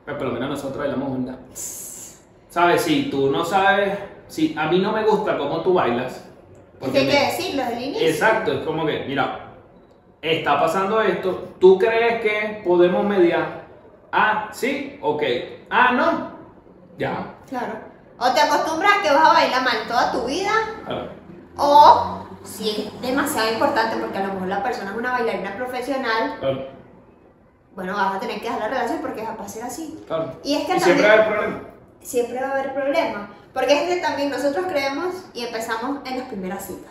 [0.05, 1.38] pues por lo menos nosotros bailamos ¿verdad?
[2.51, 2.83] ¿Sabes?
[2.83, 6.23] Si tú no sabes, si a mí no me gusta cómo tú bailas,
[6.79, 8.09] porque que hay me- que decirlo desde el inicio.
[8.09, 9.45] Exacto, es como que, mira,
[10.22, 13.66] está pasando esto, ¿tú crees que podemos mediar?
[14.12, 15.22] Ah, sí, ok.
[15.70, 16.33] Ah, no,
[16.98, 17.35] ya.
[17.48, 17.74] Claro.
[18.18, 20.50] O te acostumbras a que vas a bailar mal toda tu vida,
[20.85, 21.11] Claro.
[21.57, 26.37] o si es demasiado importante porque a lo mejor la persona es una bailarina profesional,
[26.40, 26.66] Claro,
[27.74, 30.02] bueno, vas a tener que dejar la relación porque va a ser así.
[30.09, 30.33] claro.
[30.42, 31.61] Y es que Y siempre va a haber problemas.
[32.00, 33.28] siempre va a haber problemas.
[33.54, 36.90] Porque es que también nosotros creemos y empezamos en las primeras citas.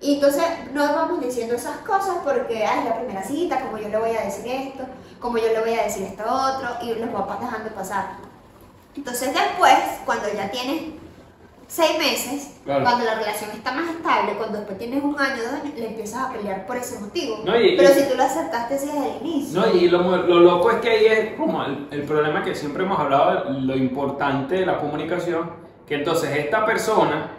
[0.00, 3.88] Y entonces no vamos diciendo esas cosas porque "Ay, es la primera cita, como yo
[3.88, 4.84] le voy a decir esto,
[5.20, 8.10] como yo le voy a decir esto otro, y los papás dejando pasar.
[8.96, 10.82] Entonces después, cuando ya tienes
[11.66, 12.82] seis meses, Claro.
[12.84, 16.22] cuando la relación está más estable, cuando después tienes un año, dos años, le empiezas
[16.28, 17.40] a pelear por ese motivo.
[17.44, 19.60] No, y- Pero y- si tú lo aceptaste desde el inicio.
[19.60, 22.84] No, y lo, lo loco es que ahí es como el, el problema que siempre
[22.84, 25.50] hemos hablado, lo importante de la comunicación,
[25.86, 27.32] que entonces esta persona,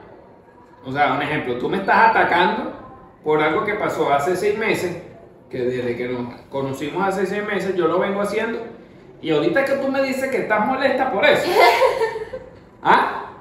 [0.89, 2.73] o sea, un ejemplo, tú me estás atacando
[3.23, 4.97] por algo que pasó hace seis meses,
[5.49, 8.59] que desde que nos conocimos hace seis meses yo lo vengo haciendo,
[9.21, 11.47] y ahorita que tú me dices que estás molesta por eso.
[12.83, 13.33] ¿Ah?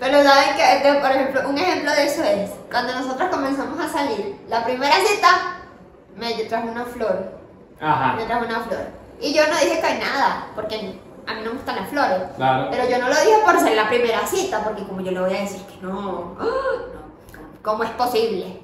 [0.00, 3.88] Pero saben que, este, por ejemplo, un ejemplo de eso es cuando nosotros comenzamos a
[3.88, 5.60] salir, la primera cita
[6.16, 7.40] me trajo una flor.
[7.80, 8.14] Ajá.
[8.16, 8.86] me trajo una flor.
[9.18, 10.98] Y yo no dije que hay nada, porque
[11.30, 12.18] a mí no me gustan las flores.
[12.36, 12.68] Claro.
[12.70, 15.34] Pero yo no lo dije por ser la primera cita, porque como yo le voy
[15.36, 16.44] a decir que no, ¡ah!
[17.34, 18.60] no, ¿cómo es posible?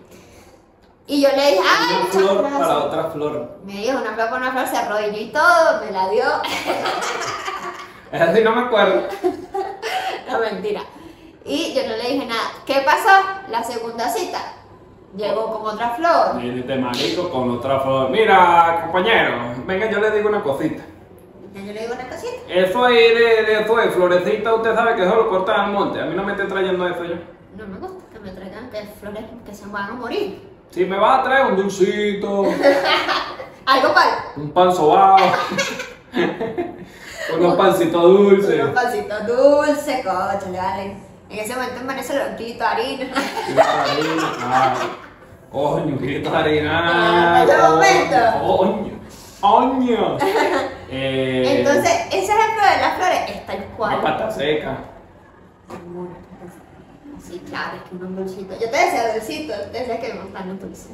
[1.06, 2.60] Y yo le dije, ay, Una flor gracias.
[2.60, 3.58] para otra flor.
[3.64, 6.24] Me dio una flor por una flor, se arrodilló y todo, me la dio.
[8.12, 9.08] Es así, no me acuerdo.
[10.30, 10.80] no, mentira.
[11.44, 12.52] Y yo no le dije nada.
[12.64, 13.10] ¿Qué pasó?
[13.48, 14.38] La segunda cita.
[15.16, 16.42] Llegó con otra flor.
[16.42, 18.10] Y te marico con otra flor.
[18.10, 20.84] Mira, compañero, venga, yo le digo una cosita.
[21.56, 22.32] Y yo le digo una cosita.
[22.48, 25.98] Eso ahí de, de, eso de florecita, usted sabe que eso lo cortan al monte.
[26.00, 27.14] A mí no me esté trayendo eso yo.
[27.56, 30.50] No me gusta que me traigan que flores que se van a morir.
[30.70, 32.42] Si me vas a traer un dulcito,
[33.66, 34.08] Algo mal.
[34.36, 35.16] un pan sobao,
[37.38, 38.60] unos pancitos dulces.
[38.60, 40.96] Unos pancitos dulces, coche, vale.
[41.30, 43.06] En ese momento en Venezuela un kilito de harina.
[43.64, 44.74] Harina.
[45.50, 46.82] Coño, un kilito de harina.
[46.84, 48.16] Ah, en ese coño, momento.
[48.46, 49.00] Coño,
[49.40, 50.18] coño.
[50.90, 53.94] Eh, Entonces, ese ejemplo de las flores es tal cual.
[53.94, 54.78] Una pata seca.
[57.22, 58.52] Sí, claro, es que un dulcito.
[58.54, 60.90] Yo te decía dulcito, te decía que me gustan los dulces.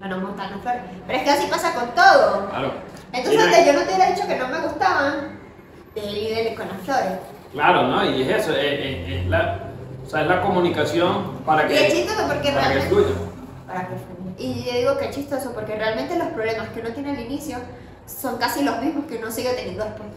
[0.00, 0.82] No, no me gustan las flores.
[1.06, 2.48] Pero es que así pasa con todo.
[2.50, 2.72] Claro.
[3.12, 5.38] Entonces, yo no te hubiera dicho que no me gustaban,
[5.94, 7.18] dele con las flores.
[7.52, 8.04] Claro, ¿no?
[8.10, 9.60] Y es eso, es, es- es la,
[10.04, 12.88] o sea, es la comunicación para que, Y es chistoso porque para que realmente.
[12.88, 13.14] fluya.
[13.66, 13.94] Para que.
[14.38, 17.58] Y yo digo que es chistoso porque realmente los problemas que uno tiene al inicio
[18.20, 20.08] son casi los mismos que uno sigue teniendo después.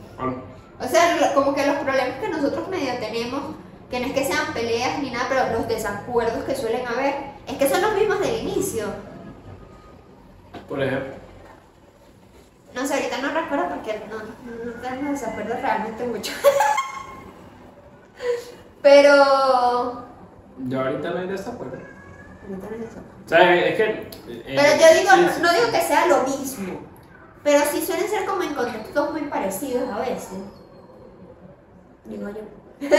[0.80, 3.56] O sea, como que los problemas que nosotros medio tenemos,
[3.90, 7.16] que no es que sean peleas ni nada, pero los desacuerdos que suelen haber,
[7.48, 8.86] es que son los mismos del inicio.
[10.68, 11.14] Por ejemplo.
[12.74, 14.18] No sé, ahorita no recuerdo porque no,
[14.66, 16.34] no tenemos desacuerdos realmente mucho.
[18.82, 20.04] pero...
[20.68, 21.78] Yo ahorita no hay desacuerdo.
[22.50, 23.00] no es eso.
[23.26, 23.84] O sea, es que.
[24.28, 25.42] eh, Pero yo digo, sí, no, sí.
[25.42, 26.80] no digo que sea lo mismo,
[27.46, 30.40] pero sí suelen ser como en contextos muy parecidos a veces.
[32.06, 32.90] Digo yo.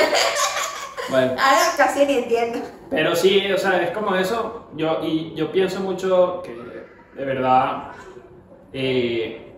[1.09, 2.59] Bueno, Ahora casi ni entiendo.
[2.91, 4.67] pero sí, o sea, es como eso.
[4.75, 7.93] Yo, y yo pienso mucho que, de verdad,
[8.73, 9.53] eh,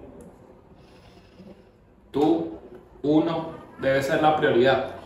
[2.10, 2.58] tú,
[3.02, 4.96] uno, debe ser la prioridad.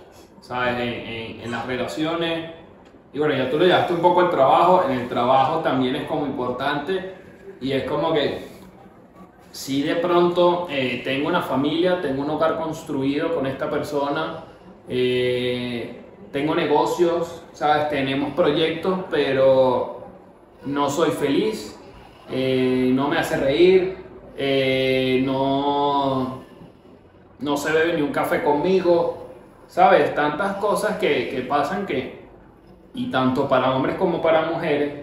[0.41, 0.75] ¿Sabes?
[0.81, 2.51] En, en- en las relaciones.
[3.13, 4.85] Y bueno, ya tú lo llevaste un poco al trabajo.
[4.89, 7.15] En el trabajo también es como importante.
[7.61, 8.49] Y es como que
[9.53, 14.45] si de pronto eh, tengo una familia, tengo un hogar construido con esta persona,
[14.89, 16.01] eh,
[16.33, 17.91] tengo negocios, ¿sabes?
[17.91, 20.07] Tenemos proyectos, pero
[20.65, 21.79] no soy feliz,
[22.31, 23.99] eh, no me hace reír,
[25.27, 26.43] no,
[27.39, 29.29] no se bebe ni un café conmigo,
[29.67, 30.15] ¿sabes?
[30.15, 32.23] Tantas cosas que, que pasan que,
[32.95, 34.95] y tanto para hombres como para mujeres,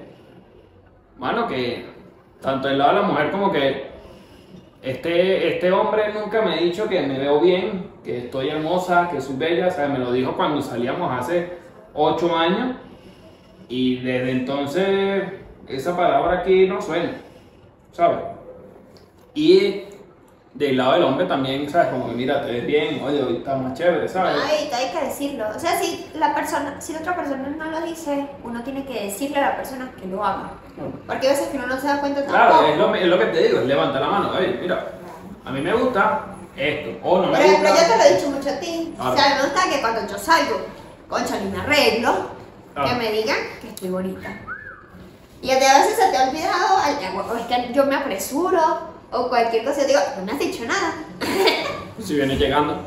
[1.19, 1.85] bueno, que
[2.41, 3.88] tanto del lado de la mujer como que
[4.91, 9.21] este, este hombre nunca me ha dicho que me veo bien, que estoy hermosa, que
[9.21, 11.49] soy bella, o sea, me lo dijo cuando salíamos hace
[11.93, 12.75] 8 años
[13.67, 15.23] y desde entonces
[15.67, 17.11] esa palabra aquí no suena,
[17.91, 18.19] ¿sabes?
[19.35, 19.83] Y
[20.59, 21.87] del lado del hombre también, ¿sabes?
[21.87, 24.35] Como que mira, te ves bien, oye, hoy estás más chévere, ¿sabes?
[24.45, 25.45] Ay, hay que decirlo.
[25.55, 29.05] O sea, si la persona, si la otra persona no lo dice, uno tiene que
[29.05, 30.51] decirle a la persona que lo haga.
[31.07, 32.71] Porque a veces que uno no se da cuenta Claro, tampoco.
[32.73, 34.85] es lo, es lo que te digo, es levanta la mano, oye, mira,
[35.45, 36.25] a mí me gusta
[36.57, 37.85] esto, o no me Por ejemplo, gusta.
[37.87, 38.93] yo te lo he dicho mucho a ti.
[38.97, 39.11] Claro.
[39.11, 40.61] O sea, me gusta que cuando yo salgo,
[41.07, 42.13] concha, ni me arreglo,
[42.73, 42.89] Claro.
[42.89, 44.29] que me digan que estoy bonita.
[45.41, 46.79] Y a veces se te ha olvidado,
[47.39, 50.93] es que yo me apresuro, o cualquier cosa, yo digo, no me has dicho nada.
[52.01, 52.77] Si vienes llegando.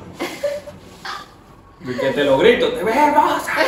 [1.85, 3.53] Y que te lo grito, te ves hermosa.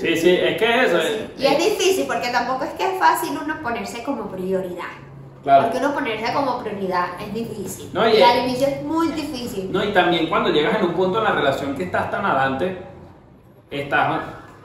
[0.00, 0.98] Sí, sí, es que es eso.
[0.98, 4.84] eh, Y es difícil, porque tampoco es que es fácil uno ponerse como prioridad.
[5.42, 5.64] Claro.
[5.64, 7.90] Porque uno ponerse como prioridad es difícil.
[7.92, 9.70] No, y- y al inicio es muy difícil.
[9.72, 12.78] No, y también cuando llegas en un punto en la relación que estás tan adelante,
[13.70, 14.20] estás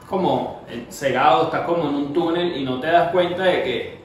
[0.08, 4.01] como eh, cegado, estás como en un túnel y no te das cuenta de que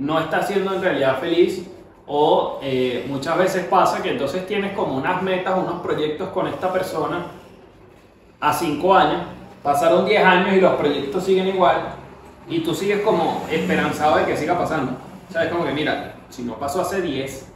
[0.00, 1.66] no estás siendo en realidad feliz
[2.06, 6.72] o eh, muchas veces pasa que entonces tienes como unas metas, unos proyectos con esta
[6.72, 7.26] persona
[8.40, 9.22] a 5 años,
[9.62, 11.90] pasaron 10 años y los proyectos siguen igual
[12.48, 14.92] y tú sigues como esperanzado de que siga pasando.
[15.30, 15.50] ¿Sabes?
[15.50, 17.52] Como que mira, si no pasó hace 10,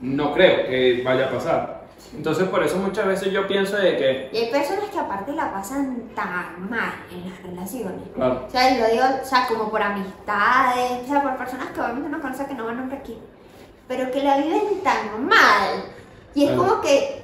[0.00, 1.79] no creo que vaya a pasar.
[2.14, 5.52] Entonces por eso muchas veces yo pienso de que, Y hay personas que aparte la
[5.52, 8.00] pasan tan mal en las relaciones.
[8.14, 11.68] claro, O sea, y lo digo, o sea, como por amistades, o sea, por personas
[11.70, 13.16] que obviamente no conocen que no van a nombrar aquí,
[13.86, 15.84] pero que la viven tan mal.
[16.34, 16.64] Y es Claro.
[16.68, 17.22] como que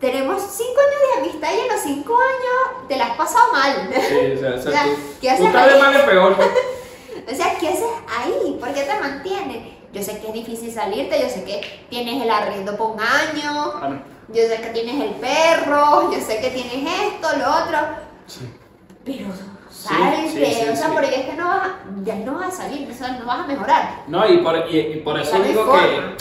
[0.00, 3.90] tenemos cinco años de amistad y en los cinco años te la has pasado mal.
[3.92, 4.90] sí, o sea, o sea, O sea, tú,
[5.20, 5.80] ¿qué tú haces estás de ahí?
[5.82, 6.36] mal en peor.
[6.36, 6.48] pues.
[7.30, 8.56] O sea, ¿qué haces ahí?
[8.58, 9.77] Porque ¿qué te mantiene?
[9.98, 14.00] Yo sé que es difícil salirte, yo sé que tienes el arriendo por un año,
[14.28, 17.78] yo sé que tienes el perro, yo sé que tienes esto, lo otro,
[18.26, 18.48] Sí.
[19.04, 19.26] pero
[19.68, 21.68] salte, sí, sí, o sea, porque es que no vas,
[22.04, 24.02] ya no vas a salir, o sea, no vas a mejorar.
[24.06, 25.80] No, y por, y- y por eso digo forma.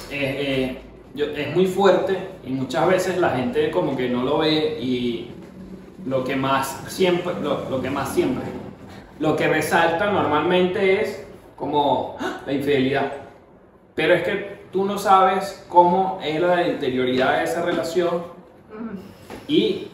[0.09, 0.81] que eh, eh,
[1.13, 5.31] yo- es muy fuerte y muchas veces la gente como que no lo ve y
[6.03, 8.43] lo que más siempre, lo, lo que más siempre,
[9.19, 11.23] lo que resalta normalmente es
[11.55, 12.41] como ¡ah!
[12.47, 13.11] la infidelidad.
[13.97, 18.25] Pero es que tú no sabes cómo es la interioridad de esa relación
[19.47, 19.87] y,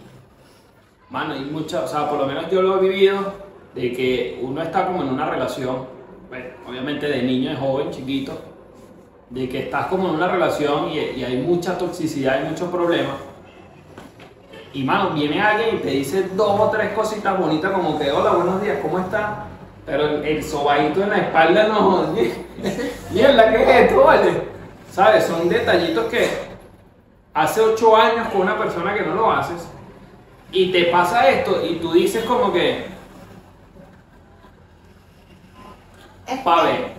[1.09, 3.33] mano, hay mucha, o sea, por lo menos yo lo he vivido,
[3.73, 5.87] de que uno está como en una relación,
[6.27, 8.33] bueno, obviamente de niño, de joven, chiquito,
[9.29, 13.15] de que estás como en una relación y, y hay mucha toxicidad y muchos problemas.
[14.73, 18.31] Y, mano, viene alguien y te dice dos o tres cositas bonitas como que, hola,
[18.31, 19.52] buenos días, ¿cómo estás?
[19.85, 22.07] Pero el, el sobadito en la espalda no...
[23.11, 24.43] Mierda, ¿qué es esto, vale?
[24.91, 25.25] ¿Sabes?
[25.25, 26.29] Son detallitos que
[27.33, 29.67] hace ocho años con una persona que no lo haces
[30.51, 32.85] y te pasa esto y tú dices como que,
[36.43, 36.93] pa' ver.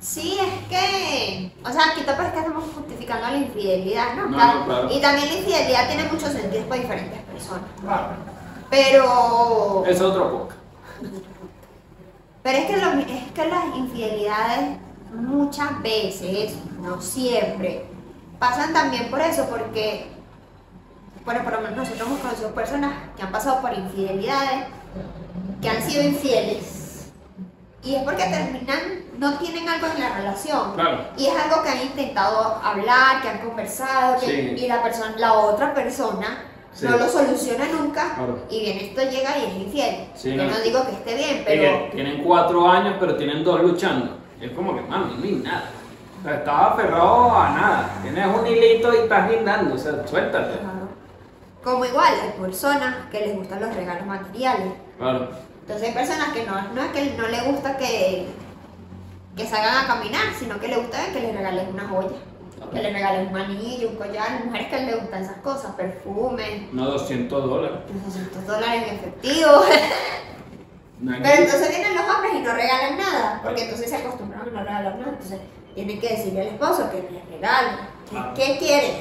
[0.00, 4.26] Sí, es que, o sea, aquí tampoco es que estamos justificando la infidelidad, ¿no?
[4.26, 4.88] No, claro.
[4.90, 7.64] Y también la infidelidad tiene muchos sentidos para diferentes personas.
[8.68, 10.60] Pero, Es otro podcast.
[12.44, 14.76] pero es que, lo- es que las infidelidades
[15.14, 17.86] muchas veces, no siempre,
[18.38, 20.06] pasan también por eso, porque,
[21.24, 24.66] bueno, por lo menos nosotros hemos conocido personas que han pasado por infidelidades,
[25.62, 27.10] que han sido infieles.
[27.82, 28.80] Y es porque terminan,
[29.18, 30.74] no tienen algo en la relación.
[30.74, 31.04] Claro.
[31.16, 34.64] Y es algo que han intentado hablar, que han conversado, que, Sí.
[34.64, 36.44] y la persona, la otra persona
[36.74, 36.86] Sí.
[36.86, 38.14] no lo soluciona nunca.
[38.16, 38.38] Claro.
[38.50, 40.08] Y bien, esto llega y es infiel.
[40.14, 40.50] Sí, Yo no.
[40.50, 44.16] no digo que esté bien, Es pero que tienen cuatro años, pero tienen dos luchando.
[44.40, 45.70] Es como que, mami, no hay nada.
[46.20, 47.90] O sea, estás aferrado a nada.
[48.02, 49.74] Tienes un hilito y estás guindando.
[49.74, 50.58] O sea, suéltate.
[50.58, 50.88] Claro.
[51.62, 54.72] como igual hay personas que les gustan los regalos materiales.
[54.98, 55.28] Claro.
[55.60, 58.26] Entonces hay personas que no, no es que no le gusta que,
[59.36, 62.16] que salgan a caminar, sino que le gusta que les regalen una joya.
[62.72, 66.90] Que les regalen un anillo, un collar, mujeres que les gustan esas cosas, perfumes, No
[66.90, 67.78] 200 dólares.
[68.04, 69.50] 200 dólares en efectivo.
[71.00, 74.44] No Pero entonces vienen los hombres y no regalan nada, porque entonces se acostumbran a
[74.44, 75.10] no regalar nada.
[75.10, 75.40] Entonces
[75.74, 77.74] tienen que decirle al esposo que les regalen.
[78.14, 78.32] Ah.
[78.34, 78.94] ¿Qué, qué quiere?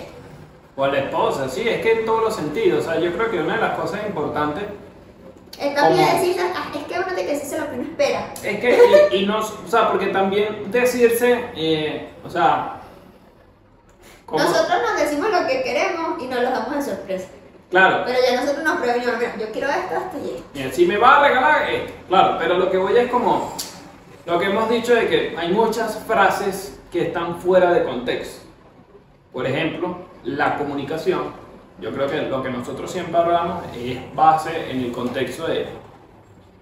[0.75, 2.85] O a la esposa, sí, es que en todos los sentidos.
[2.85, 4.63] O sea, yo creo que una de las cosas importantes
[5.97, 8.33] decir, ah, es que uno tiene que decirse lo que uno espera.
[8.43, 12.81] Es que, y, y no, o sea, porque también decirse, eh, o sea,
[14.25, 17.27] como- Nosotros nos decimos lo que queremos y nos lo damos de sorpresa.
[17.69, 20.43] claro, Pero ya nosotros nos prevenimos, mira, yo quiero esto, esto y esto.
[20.53, 23.53] mira, si me va a regalar esto, claro, pero lo que voy es como,
[24.25, 28.43] lo que hemos dicho de que hay muchas frases que están fuera de contexto.
[29.31, 31.33] Por ejemplo, la comunicación,
[31.79, 35.65] yo creo que lo que nosotros siempre hablamos es base en el contexto de,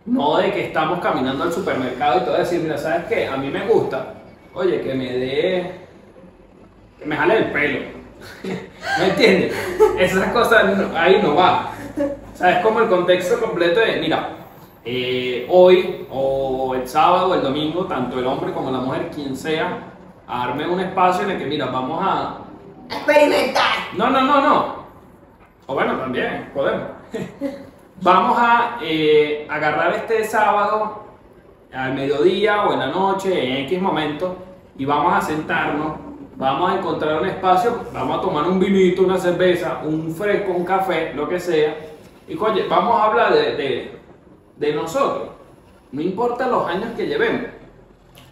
[0.06, 3.28] no de que estamos caminando al supermercado y todo decir, mira, ¿sabes qué?
[3.28, 4.14] A mí me gusta,
[4.54, 5.81] oye, que me dé
[7.06, 7.80] me jale el pelo.
[9.00, 9.56] ¿Me entiendes?
[10.00, 11.72] Esas cosas no- ahí no va.
[12.34, 14.30] O sea, es como el contexto completo de, mira,
[14.86, 19.36] eh, hoy o el sábado o el domingo, tanto el hombre como la mujer, quien
[19.36, 19.80] sea,
[20.28, 22.38] arme un espacio en el que, mira, vamos a...
[22.90, 23.72] Experimentar.
[23.96, 24.76] No, no, no, no.
[25.68, 26.88] O bueno, también, podemos.
[28.02, 31.04] vamos a eh, agarrar este sábado
[31.74, 34.36] al mediodía o en la noche, en X momento,
[34.78, 35.94] y vamos a sentarnos,
[36.42, 40.66] vamos a encontrar un espacio, vamos a tomar un vinito, una cerveza, un fresco, un
[40.66, 41.76] café, lo que sea,
[42.28, 44.00] y oye, vamos a hablar de, de,
[44.58, 45.30] de nosotros.
[45.92, 47.52] No importa los años que llevemos.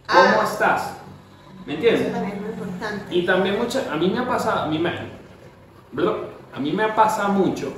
[0.07, 0.43] ¿Cómo Ah.
[0.43, 0.97] estás?
[1.67, 2.11] ¿Me Eso entiendes?
[2.13, 3.15] también es muy importante.
[3.15, 7.27] Y también mucho, a mí me ha pasado, a mí me, a mí me pasa
[7.27, 7.71] mucho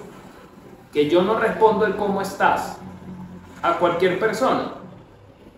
[0.94, 2.78] que yo no respondo el cómo estás
[3.62, 4.76] a cualquier persona.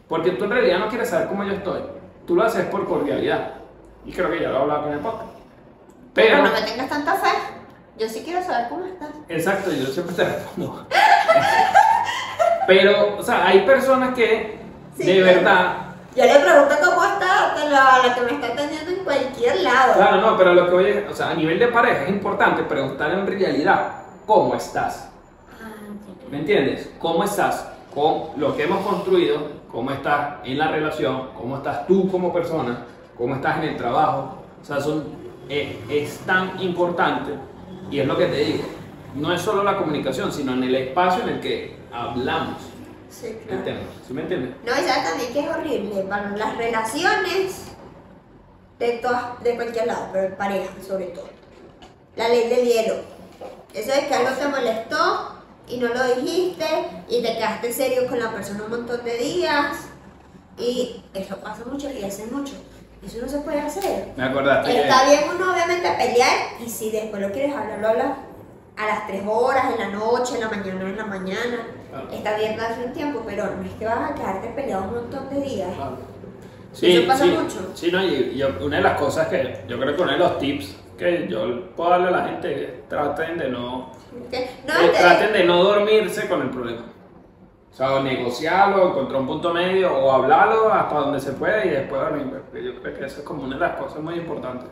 [0.10, 1.82] Porque tú en realidad no quieres saber cómo yo estoy.
[2.26, 3.56] Tú lo haces por cordialidad.
[4.06, 5.32] Y creo que ya lo he hablado con el podcast.
[6.14, 7.30] Pero Pero, no me tengas tanta fe.
[7.98, 9.10] Yo sí quiero saber cómo estás.
[9.30, 10.88] exacto, yo siempre te respondo.
[12.68, 14.64] Pero, o sea, hay personas que
[14.96, 15.78] Sí, de verdad
[16.16, 19.62] Yo le pregunto cómo está a la, a la que me está atendiendo en cualquier
[19.62, 19.94] lado.
[19.96, 22.64] Claro, no, pero lo que voy es, o sea, a nivel de pareja es importante
[22.64, 23.92] preguntar en realidad
[24.28, 25.10] cómo estás.
[25.60, 25.70] Ah.
[26.30, 26.92] ¿Me entiendes?
[27.00, 29.64] ¿Cómo estás con lo que hemos construido?
[29.72, 31.30] ¿Cómo estás en la relación?
[31.36, 32.86] ¿Cómo estás tú como persona?
[33.18, 34.38] ¿Cómo estás en el trabajo?
[34.62, 35.06] O sea, son,
[35.50, 37.34] eh, es tan importante
[37.92, 38.64] y es lo que te digo.
[39.16, 42.58] No es solo la comunicación, sino en el espacio en el que hablamos.
[43.10, 43.64] Sí, el claro.
[43.64, 43.80] tema.
[44.08, 44.56] ¿Sí me entiendes?
[44.66, 47.66] No, y sabes también que es horrible para las relaciones
[48.80, 51.30] de, todas, de cualquier lado, pero en pareja sobre todo.
[52.16, 52.96] La ley del hielo.
[53.74, 56.66] Eso es que algo te molestó y no lo dijiste
[57.08, 59.90] y te quedaste serio con la persona un montón de días
[60.58, 62.54] y eso pasa mucho y hace mucho.
[63.06, 64.08] Eso no se puede hacer.
[64.16, 64.82] Me acordaste que...
[64.82, 68.18] Está bien uno obviamente pelear y si después lo quieres hablar, lo hablas
[68.78, 71.68] a las 3 horas, en la noche, en la mañana, en la mañana.
[72.12, 75.30] Está bien darle un tiempo, pero no es que vas a quedarte peleado un montón
[75.30, 75.70] de días.
[76.72, 77.72] Sí, Eso pasa sí, mucho.
[77.76, 80.40] Sí, no, y yo, una de las cosas que yo creo que uno de los
[80.40, 83.92] tips que yo puedo darle a la gente es que traten de no,
[84.32, 84.50] eh,
[84.98, 86.93] traten de no dormirse con el problema.
[87.74, 91.70] O sea, o negociarlo, encontrar un punto medio, o hablarlo hasta donde se puede y
[91.72, 92.02] después
[92.54, 94.70] Yo creo que eso es como una de las cosas muy importantes.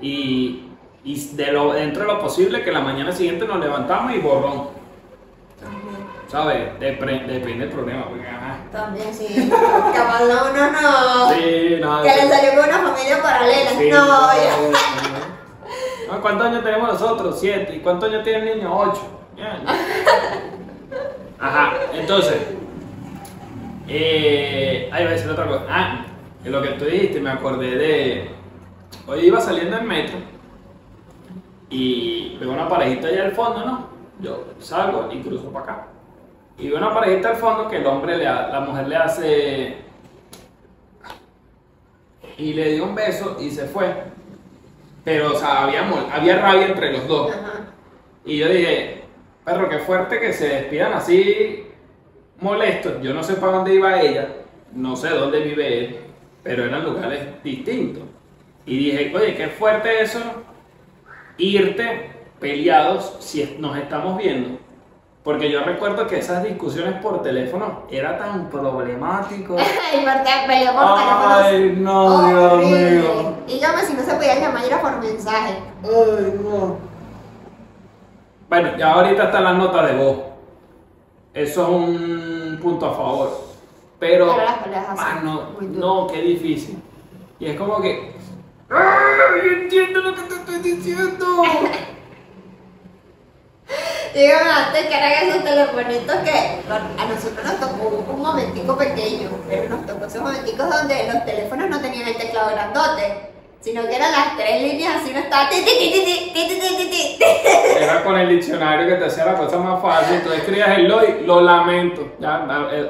[0.00, 0.68] Y,
[1.04, 4.68] y de lo, dentro de lo posible que la mañana siguiente nos levantamos y borrón.
[6.28, 6.78] ¿Sabes?
[6.78, 8.04] Depre- depende del problema.
[8.10, 8.58] Porque, ajá.
[8.70, 9.50] también, sí.
[9.50, 11.30] Capaz no, uno no.
[11.32, 12.20] Sí, no, Que sí.
[12.20, 13.70] le salió con una familia paralela.
[13.70, 16.12] Sí, no, no, ya.
[16.12, 16.20] no.
[16.20, 17.40] ¿Cuántos años tenemos nosotros?
[17.40, 17.76] Siete.
[17.76, 18.76] ¿Y cuántos años tiene el niño?
[18.78, 19.00] Ocho.
[19.36, 19.74] Ya, ya.
[21.40, 22.36] Ajá, entonces.
[23.88, 25.64] Eh, ahí voy a decir otra cosa.
[25.68, 26.04] Ah,
[26.44, 28.30] en lo que tú dijiste, me acordé de.
[29.06, 30.18] Hoy iba saliendo en metro
[31.70, 33.88] y veo una parejita allá al fondo, ¿no?
[34.20, 35.86] Yo salgo y cruzo para acá.
[36.58, 39.76] Y veo una parejita al fondo que el hombre, le ha- la mujer le hace
[42.36, 43.86] y le dio un beso y se fue.
[45.04, 47.30] Pero, o sea, había, había rabia entre los dos.
[47.32, 47.52] Ajá.
[48.26, 48.97] Y yo dije,
[49.48, 51.66] perro, qué fuerte que se despidan así
[52.40, 53.00] molestos.
[53.02, 54.28] Yo no sé para dónde iba ella,
[54.72, 56.00] no sé dónde vive él,
[56.42, 58.02] pero eran lugares distintos.
[58.66, 60.20] Y dije, oye, qué fuerte eso,
[61.38, 64.58] irte peleados si nos estamos viendo.
[65.24, 69.56] Porque yo recuerdo que esas discusiones por teléfono era tan problemático.
[69.94, 73.34] Y porque peleó por Ay, no, Dios mío.
[73.46, 75.54] Y llama si no se podía llamar, era por mensaje.
[75.82, 76.87] Ay, no.
[78.48, 80.18] Bueno, ya ahorita están las notas de voz.
[81.34, 83.48] Eso es un punto a favor.
[83.98, 86.82] Pero, las mano, no, qué difícil.
[87.38, 88.14] Y es como que.
[88.70, 91.26] ¡Ay, yo entiendo lo que te estoy diciendo!
[94.14, 99.68] Dígame antes que eran esos telefonitos que a nosotros nos tocó un momentico pequeño, pero
[99.68, 103.30] nos tocó esos momenticos donde los teléfonos no tenían el teclado grandote,
[103.68, 105.50] sino que eran las tres líneas así, no estaba.
[107.78, 111.04] Era con el diccionario que te hacía la cosa más fácil, tú escribías el lo
[111.04, 112.46] y lo lamento, ya.
[112.72, 112.88] Eh,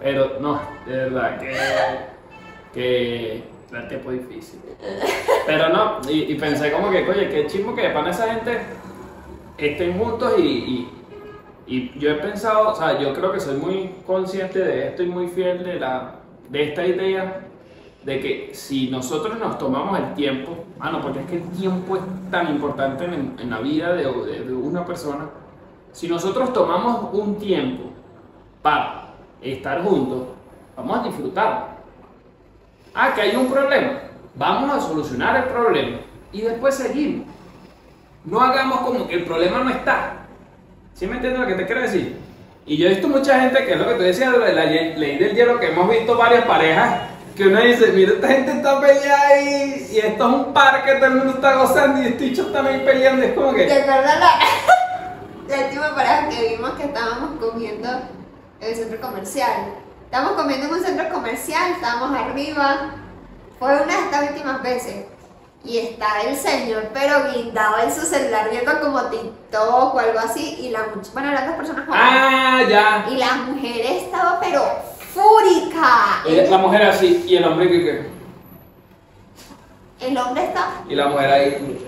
[0.00, 1.56] Pero no, de verdad que.
[2.74, 4.60] que el tiempo difícil.
[5.46, 8.60] Pero no, y, pensé como que, oye, qué chismo que para esa gente
[9.56, 10.90] estén juntos y, y,
[11.66, 15.06] y, yo he pensado, o sea, yo creo que soy muy consciente de esto y
[15.06, 16.16] muy fiel de, la,
[16.48, 17.49] de esta idea
[18.04, 22.02] de que si nosotros nos tomamos el tiempo, mano, porque es que el tiempo es
[22.30, 25.26] tan importante en, la vida de, de- de una persona,
[25.92, 27.90] si nosotros tomamos un tiempo
[28.62, 29.08] para
[29.42, 30.28] estar juntos,
[30.76, 31.80] vamos a disfrutar.
[32.94, 33.92] Ah, que hay un problema,
[34.34, 35.98] vamos a solucionar el problema
[36.32, 37.26] y después seguimos.
[38.24, 40.26] No hagamos como que el problema no está.
[40.94, 42.16] ¿Sí me entiendes lo que te quiero decir?
[42.66, 44.64] Y yo he visto mucha gente, que es lo que tú decías, lo de la
[44.66, 47.09] ley del hielo, que hemos visto varias parejas,
[47.40, 51.06] que uno dice, mira, esta gente está peleada ahí, y esto es un parque, todo
[51.06, 53.72] el mundo está gozando, y estos bichos están ahí peleando, es como ¿Te que...
[53.72, 54.38] acuerdas la,
[55.56, 57.88] la última pareja que vimos que estábamos comiendo
[58.60, 59.72] en el centro comercial?
[60.04, 62.90] Estábamos comiendo en un centro comercial, estábamos arriba.
[63.58, 65.06] Fue una de estas últimas veces.
[65.64, 70.56] Y está el señor, pero guindado en su celular viendo como TikTok o algo así.
[70.60, 72.06] Y la bueno, eran dos personas jóvenes.
[72.06, 73.06] Ah, ya.
[73.08, 74.62] Y la mujer estaba, pero
[75.14, 76.22] fúrica.
[76.50, 77.80] La mujer así, y el hombre que...
[77.84, 78.06] que-
[80.08, 81.78] El hombre estaba, Y la mujer ahí...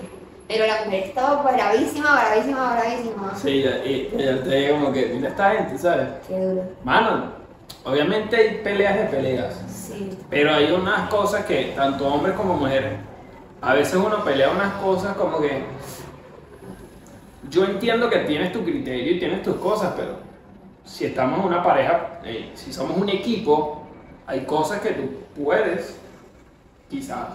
[0.47, 3.35] pero la mujer estaba bravísima, bravísima, bravísima.
[3.35, 6.07] Sí, y, ella te dice como que, mira esta gente, ¿sabes?
[6.27, 6.63] Qué duro.
[6.83, 7.31] Mano,
[7.85, 9.55] obviamente hay peleas de peleas.
[9.67, 10.17] Sí.
[10.29, 12.93] Pero hay unas cosas que, tanto hombres como mujeres,
[13.61, 15.63] a veces uno pelea unas cosas como que.
[17.49, 20.17] Yo entiendo que tienes tu criterio y tienes tus cosas, pero
[20.85, 23.83] si estamos en una pareja, eh, si somos un equipo,
[24.27, 25.99] hay cosas que tú puedes,
[26.89, 27.27] quizás,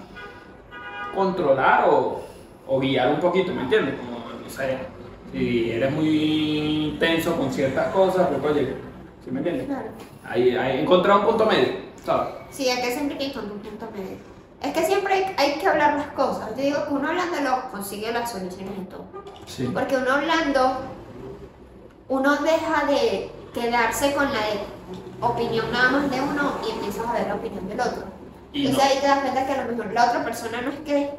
[1.14, 2.22] controlar o,
[2.66, 3.94] o guiar un poquito, ¿me entiendes?
[3.96, 4.78] Como, no sé,
[5.32, 8.74] si eres muy tenso con ciertas cosas, pues oye,
[9.24, 9.66] ¿sí me entiendes?
[9.66, 9.88] Claro.
[10.24, 11.68] Ahí, ahí encontrar un punto medio,
[12.04, 12.34] ¿sabes?
[12.50, 14.16] Sí, es que siempre hay que encontrar un punto medio.
[14.62, 16.50] Es que siempre hay, hay que hablar las cosas.
[16.56, 19.04] Yo digo que uno hablándolo consigue las soluciones en todo.
[19.46, 19.70] Sí.
[19.72, 20.78] Porque uno hablando,
[22.08, 27.26] uno deja de quedarse con la opinión nada más de uno y empiezas a ver
[27.26, 28.02] la opinión del otro.
[28.52, 30.70] Y Entonces no- ahí te das cuenta que a lo mejor la otra persona no
[30.70, 31.10] es que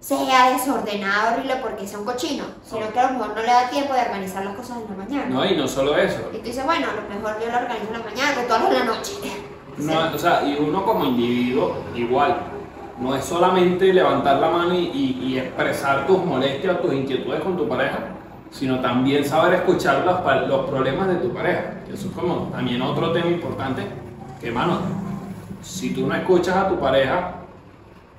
[0.00, 3.70] sea desordenada, horrible porque sea un cochino, sino que a lo mejor no le da
[3.70, 5.26] tiempo de organizar las cosas en la mañana.
[5.30, 6.18] No, y no solo eso.
[6.32, 8.64] Y tú dices, bueno, a lo mejor yo lo organizo en la mañana, pero todas
[8.66, 9.12] en la noche.
[9.76, 12.36] No, o sea, y uno como individuo, igual,
[13.00, 17.40] no es solamente levantar la mano y, y- y expresar tus molestias o tus inquietudes
[17.42, 17.98] con tu pareja,
[18.54, 21.74] sino también saber escuchar los, problemas de tu pareja.
[21.92, 23.82] Eso es como también otro tema importante,
[24.40, 24.78] que mano,
[25.62, 27.32] si tú no escuchas a tu pareja,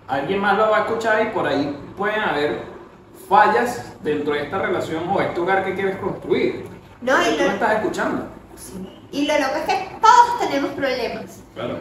[0.08, 2.64] alguien más lo va a escuchar y por ahí pueden haber
[3.30, 6.66] fallas dentro de esta relación o este hogar que quieres construir.
[7.02, 8.28] No, y tú lo, no estás escuchando.
[8.56, 8.90] sí.
[9.12, 11.44] y lo loco es que todos tenemos problemas.
[11.54, 11.80] Claro.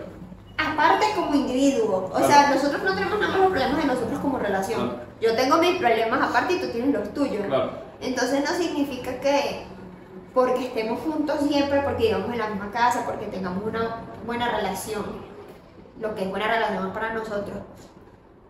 [0.57, 2.27] Aparte como individuo, o Claro.
[2.29, 4.91] sea, nosotros no tenemos nada más los problemas de nosotros como relación.
[4.91, 5.05] Claro.
[5.21, 7.45] Yo tengo mis problemas aparte y tú tienes los tuyos.
[7.47, 7.84] Claro.
[8.05, 9.65] Entonces no significa que
[10.35, 15.05] porque estemos juntos siempre, porque vivamos en la misma casa, porque tengamos una buena relación,
[16.01, 17.59] lo que es buena relación para nosotros.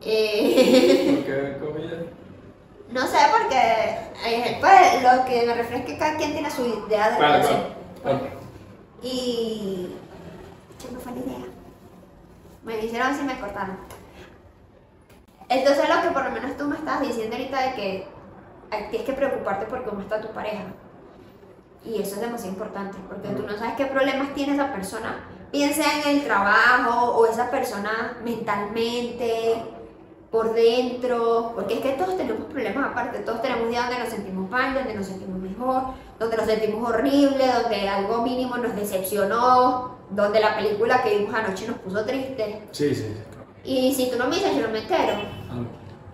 [0.01, 2.05] Eh, Porque, comillas,
[2.91, 3.57] no sé, porque
[4.27, 7.61] eh, pues, lo que me refiero es que cada quien tiene su idea de relación.
[8.03, 8.21] claro.
[8.21, 8.35] claro.
[9.03, 9.95] Y.
[10.81, 11.47] ¿Qué me fue la idea?
[12.65, 13.79] Me hicieron así y me cortaron.
[15.49, 18.14] Entonces, lo que por lo menos tú me estabas diciendo ahorita de que
[18.91, 20.65] tienes que preocuparte por cómo está tu pareja.
[21.85, 25.29] Y eso es demasiado importante, porque tú no sabes qué problemas tiene esa persona.
[25.51, 29.63] Piensa en el trabajo o esa persona mentalmente,
[30.35, 34.51] por dentro, porque es que todos tenemos problemas aparte, todos tenemos días donde nos sentimos
[34.51, 35.83] mal, donde nos sentimos mejor,
[36.19, 41.69] donde nos sentimos horrible, donde algo mínimo nos decepcionó, donde la película que vimos anoche
[41.69, 42.63] nos puso triste.
[42.73, 43.15] Sí, sí.
[43.63, 45.13] Y si tú no me dices, yo no me entero.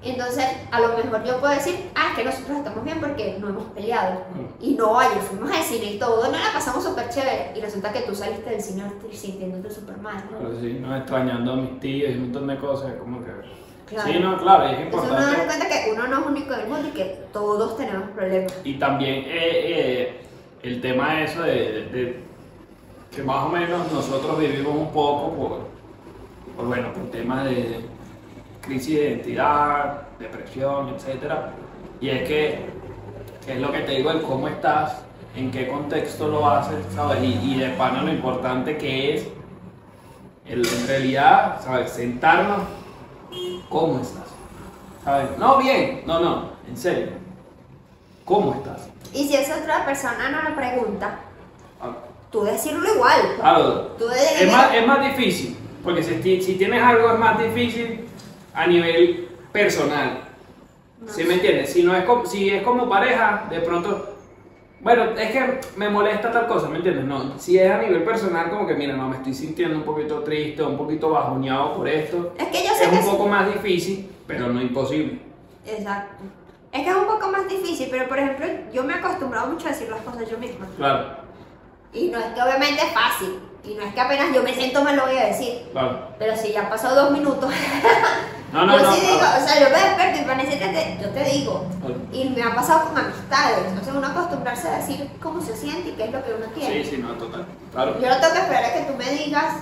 [0.02, 3.48] Entonces, a lo mejor yo puedo decir, ah, es que nosotros estamos bien porque no
[3.50, 4.22] hemos peleado.
[4.60, 7.52] Y no, ayer fuimos al cine y todo, no la pasamos súper chévere.
[7.54, 10.22] Y resulta que tú saliste del cine sintiéndote súper mal.
[10.28, 13.30] Claro, sí, no extrañando a mis tíos y un montón de cosas, como que...
[13.86, 14.08] Claro.
[14.12, 15.46] Sí, no, claro, es Entonces uno da importante.
[15.58, 18.52] cuenta que uno no es único en el mundo y que todos tenemos problemas.
[18.64, 20.20] Y también eh, eh,
[20.62, 22.20] el tema de eso de, de- de
[23.14, 25.58] que más o menos nosotros vivimos un poco por,
[26.56, 27.80] por, bueno, por temas de
[28.60, 31.32] crisis de identidad, depresión, etc.
[32.00, 32.66] Y es que,
[33.46, 35.02] que es lo que te digo, el cómo estás,
[35.36, 37.22] en qué contexto lo haces, ¿sabes?
[37.22, 39.28] Y, y de pana lo importante que es,
[40.46, 41.90] el- en realidad, ¿sabes?
[41.92, 42.62] Sentarnos,
[43.68, 44.24] ¿cómo estás?
[45.04, 45.28] ¿Sabes?
[45.38, 47.08] No, bien, no, no, en serio.
[48.24, 48.88] ¿Cómo estás?
[49.12, 51.20] Y si esa otra persona no lo pregunta,
[51.82, 51.96] Ah,
[52.30, 53.20] tú decirlo igual.
[53.40, 58.06] Claro, Tú es más, es más difícil, porque si, si tienes algo es más difícil
[58.54, 60.20] a nivel personal.
[61.06, 61.72] ¿Sí me entiendes?
[61.72, 64.16] Si, no es como, si es como pareja, de pronto,
[64.80, 67.04] bueno, es que me molesta tal cosa, ¿me entiendes?
[67.06, 70.20] No, si es a nivel personal, como que mira, no, me estoy sintiendo un poquito
[70.22, 72.34] triste, un poquito bajoneado por esto.
[72.38, 73.10] Es que yo sé Es que un sí.
[73.10, 75.20] poco más difícil, pero no imposible.
[75.66, 76.24] Exacto.
[76.72, 79.66] Es que es un poco más difícil, pero por ejemplo, yo me he acostumbrado mucho
[79.66, 80.66] a decir las cosas yo misma.
[80.76, 81.16] Claro,
[81.92, 83.38] Y no es que obviamente es fácil.
[83.64, 85.62] Y no es que apenas yo me siento me lo voy a decir.
[85.72, 86.08] claro.
[86.18, 87.50] Pero si ya han pasado dos minutos.
[88.52, 88.92] No, no, yo no.
[88.92, 91.66] sí digo, o sea, yo me despierto y Vanessa, te- te- yo te digo.
[92.12, 93.58] Y me ha pasado con amistades.
[93.68, 96.84] Entonces uno acostumbrarse a decir cómo se siente y qué es lo que uno quiere.
[96.84, 97.46] Sí, sí, no, total.
[97.72, 98.00] Claro.
[98.00, 99.54] Yo no tengo que esperar a que tú me digas,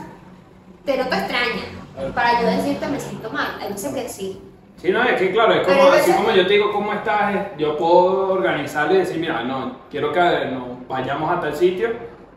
[0.85, 1.63] te noto extraña,
[1.95, 2.15] Claro.
[2.15, 3.59] para yo decirte me siento mal.
[3.61, 4.43] Hay veces que sí.
[4.81, 7.43] Sí, no, es que claro, es como, así como yo te digo cómo estás, es-
[7.59, 10.21] yo puedo organizarlo y decir, mira, no, quiero que
[10.53, 11.91] no, vayamos a tal sitio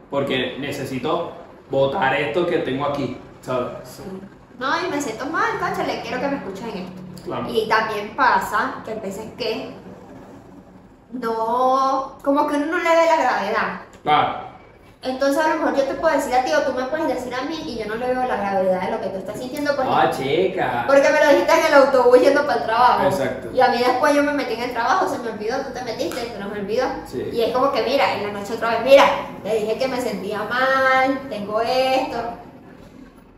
[0.10, 1.32] porque necesito
[1.70, 3.68] botar esto que tengo aquí, ¿sabes?
[3.84, 4.02] Sí.
[4.60, 5.52] No, y me siento mal,
[5.86, 7.02] le quiero que me escuchen en esto.
[7.24, 7.48] Claro.
[7.50, 9.76] Y también pasa que hay veces que
[11.14, 13.82] no, como que uno no le ve la gravedad.
[14.04, 14.52] Claro,
[15.04, 17.34] Entonces a lo mejor yo te puedo decir a ti o tú me puedes decir
[17.34, 19.76] a mí y yo no le veo la gravedad de lo que tú estás sintiendo
[19.76, 20.84] porque, ah, chica.
[20.88, 23.08] porque me lo dijiste en el autobús yendo para el trabajo.
[23.08, 23.50] Exacto.
[23.54, 25.84] Y a mí después yo me metí en el trabajo, se me olvidó, tú te
[25.84, 26.86] metiste, se nos olvidó.
[27.08, 27.30] Sí.
[27.34, 29.06] Y es como que mira, en la noche otra vez, mira,
[29.44, 32.18] le dije que me sentía mal, tengo esto.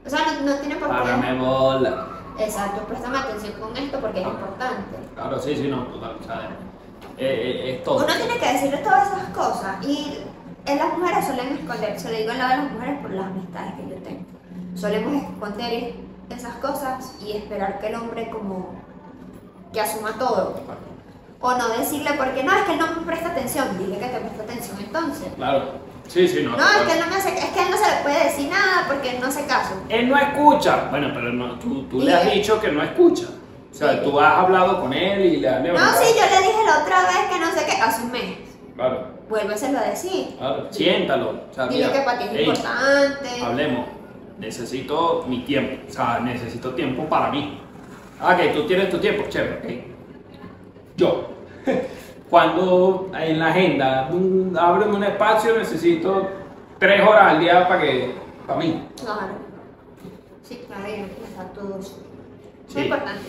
[0.06, 0.94] O sea, no, no tiene por qué.
[0.96, 2.08] Párame bola.
[2.40, 4.98] Exacto, préstame atención con esto porque es importante.
[5.14, 6.50] Claro, sí, sí, no, total, o sea,
[7.18, 7.26] eh,
[7.66, 7.98] eh, es todo.
[7.98, 10.24] Uno tiene que decirle todas esas cosas y
[10.66, 13.26] en las mujeres suelen esconder, se lo digo al lado de las mujeres por las
[13.26, 14.26] amistades que yo tengo.
[14.76, 15.94] Solemos esconder
[16.30, 18.74] esas cosas y esperar que el hombre como
[19.72, 20.56] que asuma todo.
[21.40, 24.20] O no decirle porque no, es que él no me presta atención, dile que te
[24.20, 25.28] presta atención entonces.
[25.36, 25.74] Claro,
[26.08, 26.52] sí, sí, no.
[26.58, 28.50] No, es que él no me hace, es que él no se le puede decir
[28.50, 29.74] nada porque él no hace caso.
[29.90, 30.88] Él no escucha.
[30.90, 33.26] Bueno, pero no, tú, tú le has él- dicho que no escucha.
[33.72, 34.00] O sea, Sí.
[34.04, 37.02] tú has hablado con él y le has No, sí, yo le dije la otra
[37.02, 38.38] vez que no sé qué, hace un mes.
[38.76, 39.14] Claro.
[39.30, 40.36] vuélveselo a decir.
[40.38, 41.30] Claro, siéntalo.
[41.50, 43.42] O sea, Dile mira, que para ti es importante.
[43.44, 43.86] Hablemos.
[44.38, 45.84] Necesito mi tiempo.
[45.90, 47.60] O sea, necesito tiempo para mí.
[48.22, 49.58] Ah, que tú tienes tu tiempo, chévere.
[49.58, 50.98] ok.
[50.98, 51.30] Yo.
[52.34, 56.32] Cuando en la agenda mm, ábreme un espacio, necesito
[56.80, 58.16] tres horas al día para que.
[58.48, 58.90] para mí.
[59.00, 59.34] Claro.
[60.42, 62.00] Sí, claro, y empezar todo eso.
[62.68, 62.74] Sí.
[62.74, 63.22] Muy importante.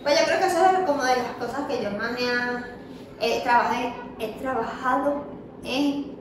[0.00, 2.64] Pues yo creo que eso es como de las cosas que yo más me ha,
[3.20, 5.24] he, trabajé, he trabajado
[5.64, 6.16] en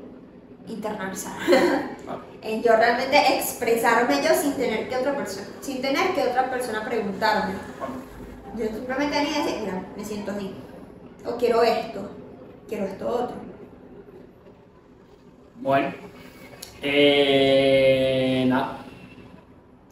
[0.68, 1.34] internalizar.
[2.42, 6.84] en yo realmente expresarme yo sin tener que otra persona, sin tener que otra persona
[6.84, 7.54] preguntarme.
[8.58, 10.56] Yo simplemente y decir, mira, me siento así.
[11.26, 12.10] O quiero esto,
[12.68, 13.36] quiero esto otro.
[15.62, 15.94] Bueno.
[16.82, 18.80] Eh, nada.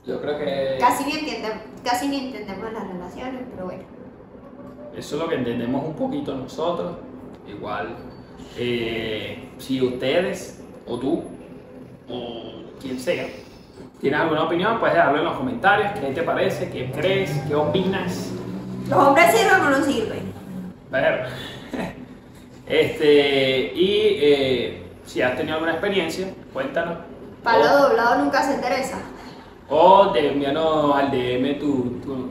[0.06, 0.78] Yo creo que.
[0.80, 3.84] Casi ni entendemos, casi ni entendemos las relaciones, pero bueno.
[4.96, 6.98] Eso es lo que entendemos un poquito nosotros.
[7.48, 7.96] Igual,
[8.58, 11.24] eh, si ustedes, o tú,
[12.10, 12.52] o
[12.82, 13.28] quien sea,
[14.02, 15.92] tienes alguna opinión, puedes dejarlo en los comentarios.
[16.00, 16.72] ¿Qué te parece?
[16.72, 17.32] ¿Qué crees?
[17.48, 18.32] ¿Qué opinas?
[18.90, 20.39] ¿Los hombres sirven o no sirven?
[20.92, 21.28] Ver.
[22.68, 27.00] Este, y eh, si has tenido alguna experiencia, cuéntanos.
[27.44, 29.00] Palo O- doblado nunca se endereza.
[29.70, 32.30] O de envíanos al DM tu, tu,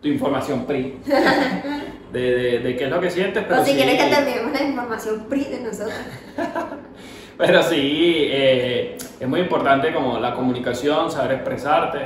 [0.00, 1.00] tu información PRI.
[2.12, 3.42] De, de, de qué es lo que sientes.
[3.48, 5.92] Pero o si sí- quieres que te enviemos la información PRI de nosotros.
[7.36, 11.98] Pero sí, eh, es muy importante como la comunicación, saber expresarte,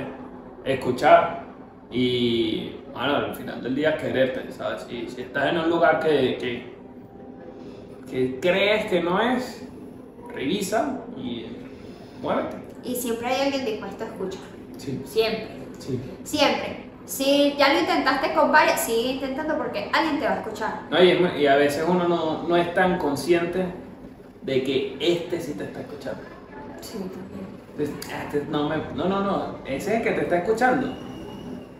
[0.65, 1.48] escuchar
[1.91, 4.83] y, bueno, al final del día quererte, ¿sabes?
[4.89, 6.75] Si, si estás en un lugar que, que,
[8.11, 9.67] que crees que no es,
[10.35, 11.47] revisa y
[12.23, 12.57] muévete.
[12.85, 14.41] Y siempre hay alguien dispuesto a escuchar.
[14.77, 15.49] Sí, Siempre.
[15.79, 16.01] sí.
[16.25, 16.89] Siempre.
[17.07, 20.83] Si ya lo intentaste con varias, sigue intentando porque alguien te va a escuchar.
[20.91, 23.65] No, y, es y a veces uno no, no es tan consciente
[24.43, 26.21] de que este sí te está escuchando.
[26.83, 27.49] Sí, también.
[27.79, 30.95] Entonces, ah, este no, me- no, no, no, ese es el que te está escuchando.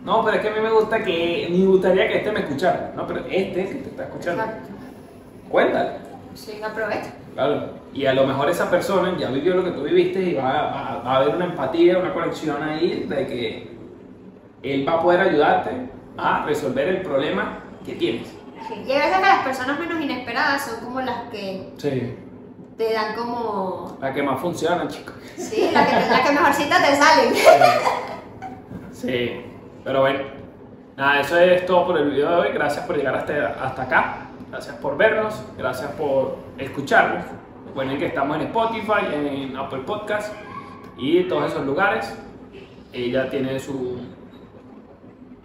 [0.03, 2.93] No, pero es que a mí me gusta que, me gustaría que este me escuchara.
[2.95, 4.43] No, pero este es el que te está escuchando.
[4.43, 4.69] Exacto.
[5.49, 5.89] Cuéntale.
[6.35, 7.13] Sí, aprovecha.
[7.33, 7.69] Claro.
[7.93, 11.01] Y a lo mejor esa persona ya vivió lo que tú viviste y va, va-
[11.05, 13.77] va a haber una empatía, una conexión ahí de que
[14.63, 15.71] él va a poder ayudarte
[16.17, 18.27] a resolver el problema que tienes.
[18.67, 18.83] Sí.
[18.87, 22.15] Y a veces las personas menos inesperadas son como las que Sí.
[22.77, 23.97] te dan como.
[23.99, 25.15] La que más funciona, chicos.
[25.35, 27.33] Sí, las que, las que mejorcitas te salen.
[28.91, 29.45] Sí,
[29.89, 30.19] pero bueno.
[30.95, 32.47] Nada, eso es todo por el video de hoy.
[32.53, 34.17] Gracias por llegar hasta, hasta acá.
[34.51, 35.43] Gracias por vernos.
[35.57, 37.25] Gracias por escucharnos.
[37.65, 40.31] Recuerden que estamos en Spotify, en Apple Podcast
[40.95, 42.15] y todos esos lugares.
[42.93, 43.97] Ella tiene su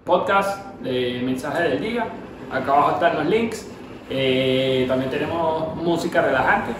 [0.05, 2.07] podcast de mensaje del día.
[2.53, 3.71] Acá abajo están los links.
[4.11, 6.73] Eh, también tenemos música relajante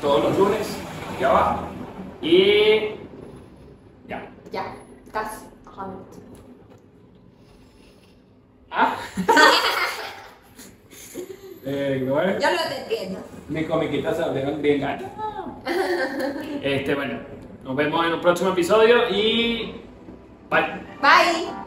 [0.00, 0.78] todos los lunes
[1.14, 1.64] aquí abajo.
[2.22, 2.94] Y
[4.08, 4.30] ya.
[4.50, 5.44] Ya, estás.
[8.72, 8.96] Ah.
[11.66, 12.42] eh, ¿cómo es?
[12.42, 13.20] Yo no te entiendo.
[13.48, 15.10] Mis comiquitas se volvieron bien gatas.
[16.62, 17.20] Este, bueno,
[17.64, 19.74] nos vemos en un próximo episodio y
[20.50, 20.80] bye.
[21.00, 21.61] Bye.